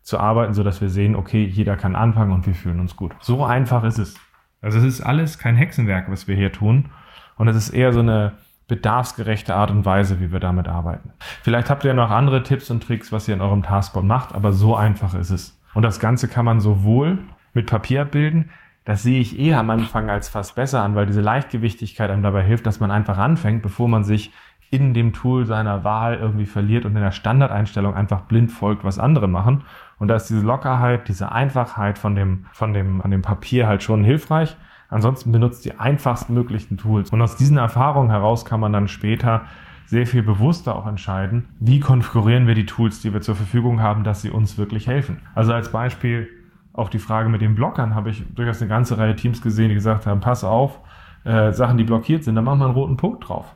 zu 0.02 0.18
arbeiten, 0.18 0.52
sodass 0.52 0.80
wir 0.80 0.90
sehen, 0.90 1.16
okay, 1.16 1.44
jeder 1.44 1.76
kann 1.76 1.96
anfangen 1.96 2.32
und 2.32 2.46
wir 2.46 2.54
fühlen 2.54 2.80
uns 2.80 2.96
gut. 2.96 3.14
So 3.20 3.44
einfach 3.44 3.84
ist 3.84 3.98
es. 3.98 4.16
Also 4.60 4.78
es 4.78 4.84
ist 4.84 5.00
alles 5.00 5.38
kein 5.38 5.56
Hexenwerk, 5.56 6.10
was 6.10 6.26
wir 6.26 6.36
hier 6.36 6.52
tun. 6.52 6.90
Und 7.36 7.48
es 7.48 7.56
ist 7.56 7.70
eher 7.70 7.92
so 7.92 8.00
eine 8.00 8.32
bedarfsgerechte 8.66 9.54
Art 9.54 9.70
und 9.70 9.84
Weise, 9.84 10.20
wie 10.20 10.32
wir 10.32 10.40
damit 10.40 10.68
arbeiten. 10.68 11.12
Vielleicht 11.42 11.70
habt 11.70 11.84
ihr 11.84 11.94
noch 11.94 12.10
andere 12.10 12.42
Tipps 12.42 12.70
und 12.70 12.82
Tricks, 12.82 13.12
was 13.12 13.28
ihr 13.28 13.34
in 13.34 13.40
eurem 13.40 13.62
Taskboard 13.62 14.06
macht, 14.06 14.34
aber 14.34 14.52
so 14.52 14.74
einfach 14.74 15.14
ist 15.14 15.30
es. 15.30 15.60
Und 15.74 15.82
das 15.82 16.00
Ganze 16.00 16.28
kann 16.28 16.44
man 16.44 16.60
sowohl 16.60 17.18
mit 17.52 17.66
Papier 17.66 18.02
abbilden, 18.02 18.50
das 18.84 19.02
sehe 19.02 19.20
ich 19.20 19.38
eher 19.38 19.58
am 19.58 19.70
Anfang 19.70 20.10
als 20.10 20.28
fast 20.28 20.54
besser 20.54 20.82
an, 20.82 20.94
weil 20.94 21.06
diese 21.06 21.22
Leichtgewichtigkeit 21.22 22.10
einem 22.10 22.22
dabei 22.22 22.42
hilft, 22.42 22.66
dass 22.66 22.80
man 22.80 22.90
einfach 22.90 23.16
anfängt, 23.16 23.62
bevor 23.62 23.88
man 23.88 24.04
sich 24.04 24.32
in 24.70 24.92
dem 24.92 25.12
Tool 25.12 25.46
seiner 25.46 25.84
Wahl 25.84 26.16
irgendwie 26.16 26.46
verliert 26.46 26.84
und 26.84 26.96
in 26.96 27.02
der 27.02 27.12
Standardeinstellung 27.12 27.94
einfach 27.94 28.22
blind 28.22 28.50
folgt, 28.50 28.84
was 28.84 28.98
andere 28.98 29.28
machen. 29.28 29.62
Und 29.98 30.08
da 30.08 30.16
ist 30.16 30.28
diese 30.28 30.44
Lockerheit, 30.44 31.08
diese 31.08 31.32
Einfachheit 31.32 31.96
von 31.96 32.14
dem, 32.14 32.46
von 32.52 32.74
dem, 32.74 33.00
an 33.00 33.10
dem 33.10 33.22
Papier 33.22 33.66
halt 33.66 33.82
schon 33.82 34.04
hilfreich. 34.04 34.56
Ansonsten 34.90 35.32
benutzt 35.32 35.64
die 35.64 35.78
einfachsten 35.78 36.34
möglichen 36.34 36.76
Tools. 36.76 37.10
Und 37.10 37.22
aus 37.22 37.36
diesen 37.36 37.56
Erfahrungen 37.56 38.10
heraus 38.10 38.44
kann 38.44 38.60
man 38.60 38.72
dann 38.72 38.88
später 38.88 39.42
sehr 39.86 40.06
viel 40.06 40.22
bewusster 40.22 40.74
auch 40.76 40.86
entscheiden, 40.86 41.48
wie 41.60 41.80
konfigurieren 41.80 42.46
wir 42.46 42.54
die 42.54 42.66
Tools, 42.66 43.00
die 43.00 43.12
wir 43.12 43.20
zur 43.20 43.36
Verfügung 43.36 43.80
haben, 43.80 44.02
dass 44.02 44.22
sie 44.22 44.30
uns 44.30 44.58
wirklich 44.58 44.86
helfen. 44.88 45.20
Also 45.34 45.52
als 45.52 45.70
Beispiel 45.70 46.28
auf 46.74 46.90
die 46.90 46.98
Frage 46.98 47.28
mit 47.28 47.40
den 47.40 47.54
Blockern 47.54 47.94
habe 47.94 48.10
ich 48.10 48.24
durchaus 48.34 48.60
eine 48.60 48.68
ganze 48.68 48.98
Reihe 48.98 49.16
Teams 49.16 49.40
gesehen, 49.40 49.68
die 49.68 49.74
gesagt 49.74 50.06
haben, 50.06 50.20
pass 50.20 50.44
auf, 50.44 50.80
äh, 51.24 51.52
Sachen, 51.52 51.78
die 51.78 51.84
blockiert 51.84 52.24
sind, 52.24 52.34
da 52.34 52.42
machen 52.42 52.58
wir 52.58 52.66
einen 52.66 52.74
roten 52.74 52.96
Punkt 52.96 53.28
drauf. 53.28 53.54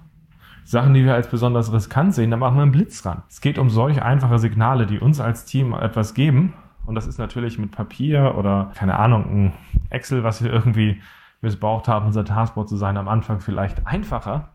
Sachen, 0.64 0.94
die 0.94 1.04
wir 1.04 1.14
als 1.14 1.28
besonders 1.28 1.72
riskant 1.72 2.14
sehen, 2.14 2.30
da 2.30 2.36
machen 2.36 2.56
wir 2.56 2.62
einen 2.62 2.72
Blitz 2.72 3.04
ran. 3.04 3.22
Es 3.28 3.40
geht 3.40 3.58
um 3.58 3.70
solche 3.70 4.04
einfache 4.04 4.38
Signale, 4.38 4.86
die 4.86 4.98
uns 4.98 5.20
als 5.20 5.46
Team 5.46 5.72
etwas 5.72 6.14
geben. 6.14 6.54
Und 6.86 6.94
das 6.94 7.06
ist 7.06 7.18
natürlich 7.18 7.58
mit 7.58 7.72
Papier 7.72 8.34
oder, 8.36 8.70
keine 8.74 8.98
Ahnung, 8.98 9.24
ein 9.30 9.52
Excel, 9.90 10.24
was 10.24 10.42
wir 10.42 10.52
irgendwie 10.52 11.00
missbraucht 11.40 11.88
haben, 11.88 12.06
unser 12.06 12.24
Taskboard 12.24 12.68
zu 12.68 12.76
sein, 12.76 12.96
am 12.96 13.08
Anfang 13.08 13.40
vielleicht 13.40 13.86
einfacher, 13.86 14.50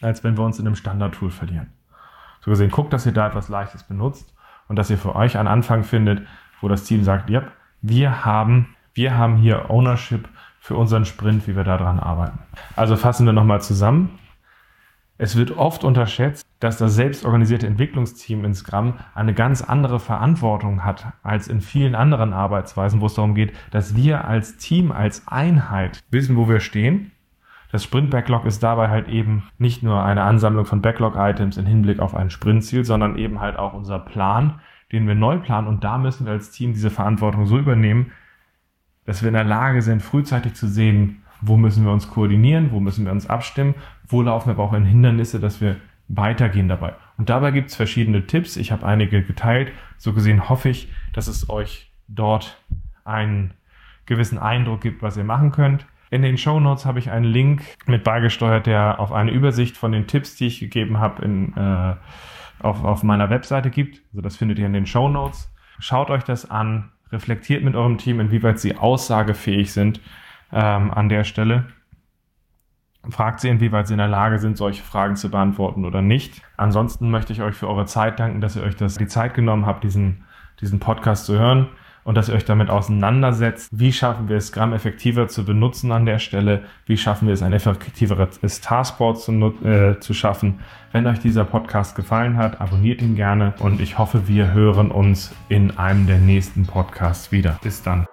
als 0.00 0.22
wenn 0.22 0.36
wir 0.36 0.44
uns 0.44 0.58
in 0.58 0.66
einem 0.66 0.76
Standard-Tool 0.76 1.30
verlieren. 1.30 1.72
So 2.40 2.50
gesehen, 2.50 2.70
guckt, 2.70 2.92
dass 2.92 3.06
ihr 3.06 3.12
da 3.12 3.26
etwas 3.26 3.48
Leichtes 3.48 3.82
benutzt 3.82 4.34
und 4.68 4.76
dass 4.76 4.90
ihr 4.90 4.98
für 4.98 5.16
euch 5.16 5.38
einen 5.38 5.48
Anfang 5.48 5.82
findet, 5.82 6.26
wo 6.60 6.68
das 6.68 6.84
Team 6.84 7.02
sagt, 7.02 7.30
ja, 7.30 7.44
wir 7.86 8.24
haben, 8.24 8.74
wir 8.94 9.18
haben 9.18 9.36
hier 9.36 9.70
Ownership 9.70 10.28
für 10.58 10.74
unseren 10.74 11.04
Sprint, 11.04 11.46
wie 11.46 11.54
wir 11.54 11.64
daran 11.64 12.00
arbeiten. 12.00 12.38
Also 12.76 12.96
fassen 12.96 13.26
wir 13.26 13.34
nochmal 13.34 13.60
zusammen. 13.60 14.18
Es 15.18 15.36
wird 15.36 15.58
oft 15.58 15.84
unterschätzt, 15.84 16.46
dass 16.60 16.78
das 16.78 16.94
selbstorganisierte 16.94 17.66
Entwicklungsteam 17.66 18.44
in 18.46 18.54
Scrum 18.54 18.94
eine 19.14 19.34
ganz 19.34 19.60
andere 19.60 20.00
Verantwortung 20.00 20.82
hat 20.82 21.06
als 21.22 21.46
in 21.46 21.60
vielen 21.60 21.94
anderen 21.94 22.32
Arbeitsweisen, 22.32 23.02
wo 23.02 23.06
es 23.06 23.14
darum 23.14 23.34
geht, 23.34 23.52
dass 23.70 23.94
wir 23.94 24.24
als 24.24 24.56
Team, 24.56 24.90
als 24.90 25.28
Einheit 25.28 26.02
wissen, 26.10 26.36
wo 26.36 26.48
wir 26.48 26.60
stehen. 26.60 27.12
Das 27.70 27.84
Sprint-Backlog 27.84 28.46
ist 28.46 28.62
dabei 28.62 28.88
halt 28.88 29.08
eben 29.08 29.42
nicht 29.58 29.82
nur 29.82 30.02
eine 30.02 30.22
Ansammlung 30.22 30.64
von 30.64 30.80
Backlog-Items 30.80 31.58
im 31.58 31.66
Hinblick 31.66 31.98
auf 32.00 32.14
ein 32.14 32.30
Sprintziel, 32.30 32.84
sondern 32.84 33.18
eben 33.18 33.40
halt 33.40 33.58
auch 33.58 33.74
unser 33.74 33.98
Plan, 33.98 34.60
den 34.92 35.06
wir 35.06 35.14
neu 35.14 35.38
planen. 35.38 35.68
Und 35.68 35.84
da 35.84 35.98
müssen 35.98 36.26
wir 36.26 36.32
als 36.32 36.50
Team 36.50 36.72
diese 36.72 36.90
Verantwortung 36.90 37.46
so 37.46 37.58
übernehmen, 37.58 38.12
dass 39.04 39.22
wir 39.22 39.28
in 39.28 39.34
der 39.34 39.44
Lage 39.44 39.82
sind, 39.82 40.02
frühzeitig 40.02 40.54
zu 40.54 40.66
sehen, 40.66 41.22
wo 41.40 41.56
müssen 41.56 41.84
wir 41.84 41.92
uns 41.92 42.08
koordinieren, 42.08 42.70
wo 42.72 42.80
müssen 42.80 43.04
wir 43.04 43.12
uns 43.12 43.28
abstimmen, 43.28 43.74
wo 44.06 44.22
laufen 44.22 44.48
wir 44.48 44.54
aber 44.54 44.64
auch 44.64 44.72
in 44.72 44.84
Hindernisse, 44.84 45.40
dass 45.40 45.60
wir 45.60 45.76
weitergehen 46.08 46.68
dabei. 46.68 46.94
Und 47.16 47.28
dabei 47.28 47.50
gibt 47.50 47.70
es 47.70 47.76
verschiedene 47.76 48.26
Tipps. 48.26 48.56
Ich 48.56 48.72
habe 48.72 48.86
einige 48.86 49.22
geteilt. 49.22 49.72
So 49.98 50.12
gesehen 50.12 50.48
hoffe 50.48 50.68
ich, 50.68 50.90
dass 51.12 51.28
es 51.28 51.48
euch 51.48 51.90
dort 52.08 52.62
einen 53.04 53.54
gewissen 54.06 54.38
Eindruck 54.38 54.80
gibt, 54.80 55.02
was 55.02 55.16
ihr 55.16 55.24
machen 55.24 55.50
könnt. 55.50 55.86
In 56.10 56.22
den 56.22 56.38
Show 56.38 56.60
Notes 56.60 56.86
habe 56.86 56.98
ich 56.98 57.10
einen 57.10 57.24
Link 57.24 57.62
mit 57.86 58.04
beigesteuert, 58.04 58.66
der 58.66 59.00
auf 59.00 59.12
eine 59.12 59.30
Übersicht 59.30 59.76
von 59.76 59.92
den 59.92 60.06
Tipps, 60.06 60.36
die 60.36 60.46
ich 60.46 60.60
gegeben 60.60 60.98
habe, 60.98 61.24
in, 61.24 61.56
äh, 61.56 61.94
auf, 62.64 62.84
auf 62.84 63.02
meiner 63.02 63.30
Webseite 63.30 63.70
gibt. 63.70 64.02
Also 64.10 64.20
das 64.20 64.36
findet 64.36 64.58
ihr 64.58 64.66
in 64.66 64.72
den 64.72 64.86
Show 64.86 65.08
Notes. 65.08 65.52
Schaut 65.78 66.10
euch 66.10 66.24
das 66.24 66.50
an, 66.50 66.90
reflektiert 67.12 67.62
mit 67.62 67.74
eurem 67.74 67.98
Team, 67.98 68.20
inwieweit 68.20 68.58
sie 68.58 68.76
aussagefähig 68.76 69.72
sind 69.72 70.00
ähm, 70.52 70.90
an 70.90 71.08
der 71.08 71.24
Stelle. 71.24 71.66
Fragt 73.10 73.40
sie, 73.40 73.48
inwieweit 73.48 73.86
sie 73.86 73.94
in 73.94 73.98
der 73.98 74.08
Lage 74.08 74.38
sind, 74.38 74.56
solche 74.56 74.82
Fragen 74.82 75.16
zu 75.16 75.30
beantworten 75.30 75.84
oder 75.84 76.00
nicht. 76.00 76.40
Ansonsten 76.56 77.10
möchte 77.10 77.32
ich 77.32 77.42
euch 77.42 77.54
für 77.54 77.68
eure 77.68 77.84
Zeit 77.84 78.18
danken, 78.18 78.40
dass 78.40 78.56
ihr 78.56 78.62
euch 78.62 78.76
das, 78.76 78.96
die 78.96 79.06
Zeit 79.06 79.34
genommen 79.34 79.66
habt, 79.66 79.84
diesen, 79.84 80.24
diesen 80.60 80.80
Podcast 80.80 81.26
zu 81.26 81.38
hören 81.38 81.68
und 82.04 82.14
dass 82.16 82.28
ihr 82.28 82.34
euch 82.34 82.44
damit 82.44 82.70
auseinandersetzt. 82.70 83.70
Wie 83.72 83.92
schaffen 83.92 84.28
wir 84.28 84.36
es, 84.36 84.48
Scrum 84.48 84.72
effektiver 84.72 85.26
zu 85.28 85.44
benutzen 85.44 85.90
an 85.90 86.06
der 86.06 86.18
Stelle? 86.18 86.64
Wie 86.86 86.96
schaffen 86.96 87.26
wir 87.26 87.34
es, 87.34 87.42
ein 87.42 87.52
effektiveres 87.52 88.60
Taskboard 88.60 89.20
zu, 89.20 89.32
äh, 89.64 89.98
zu 90.00 90.14
schaffen? 90.14 90.60
Wenn 90.92 91.06
euch 91.06 91.18
dieser 91.18 91.44
Podcast 91.44 91.96
gefallen 91.96 92.36
hat, 92.36 92.60
abonniert 92.60 93.02
ihn 93.02 93.16
gerne 93.16 93.54
und 93.58 93.80
ich 93.80 93.98
hoffe, 93.98 94.28
wir 94.28 94.52
hören 94.52 94.90
uns 94.90 95.34
in 95.48 95.76
einem 95.76 96.06
der 96.06 96.18
nächsten 96.18 96.66
Podcasts 96.66 97.32
wieder. 97.32 97.58
Bis 97.62 97.82
dann. 97.82 98.06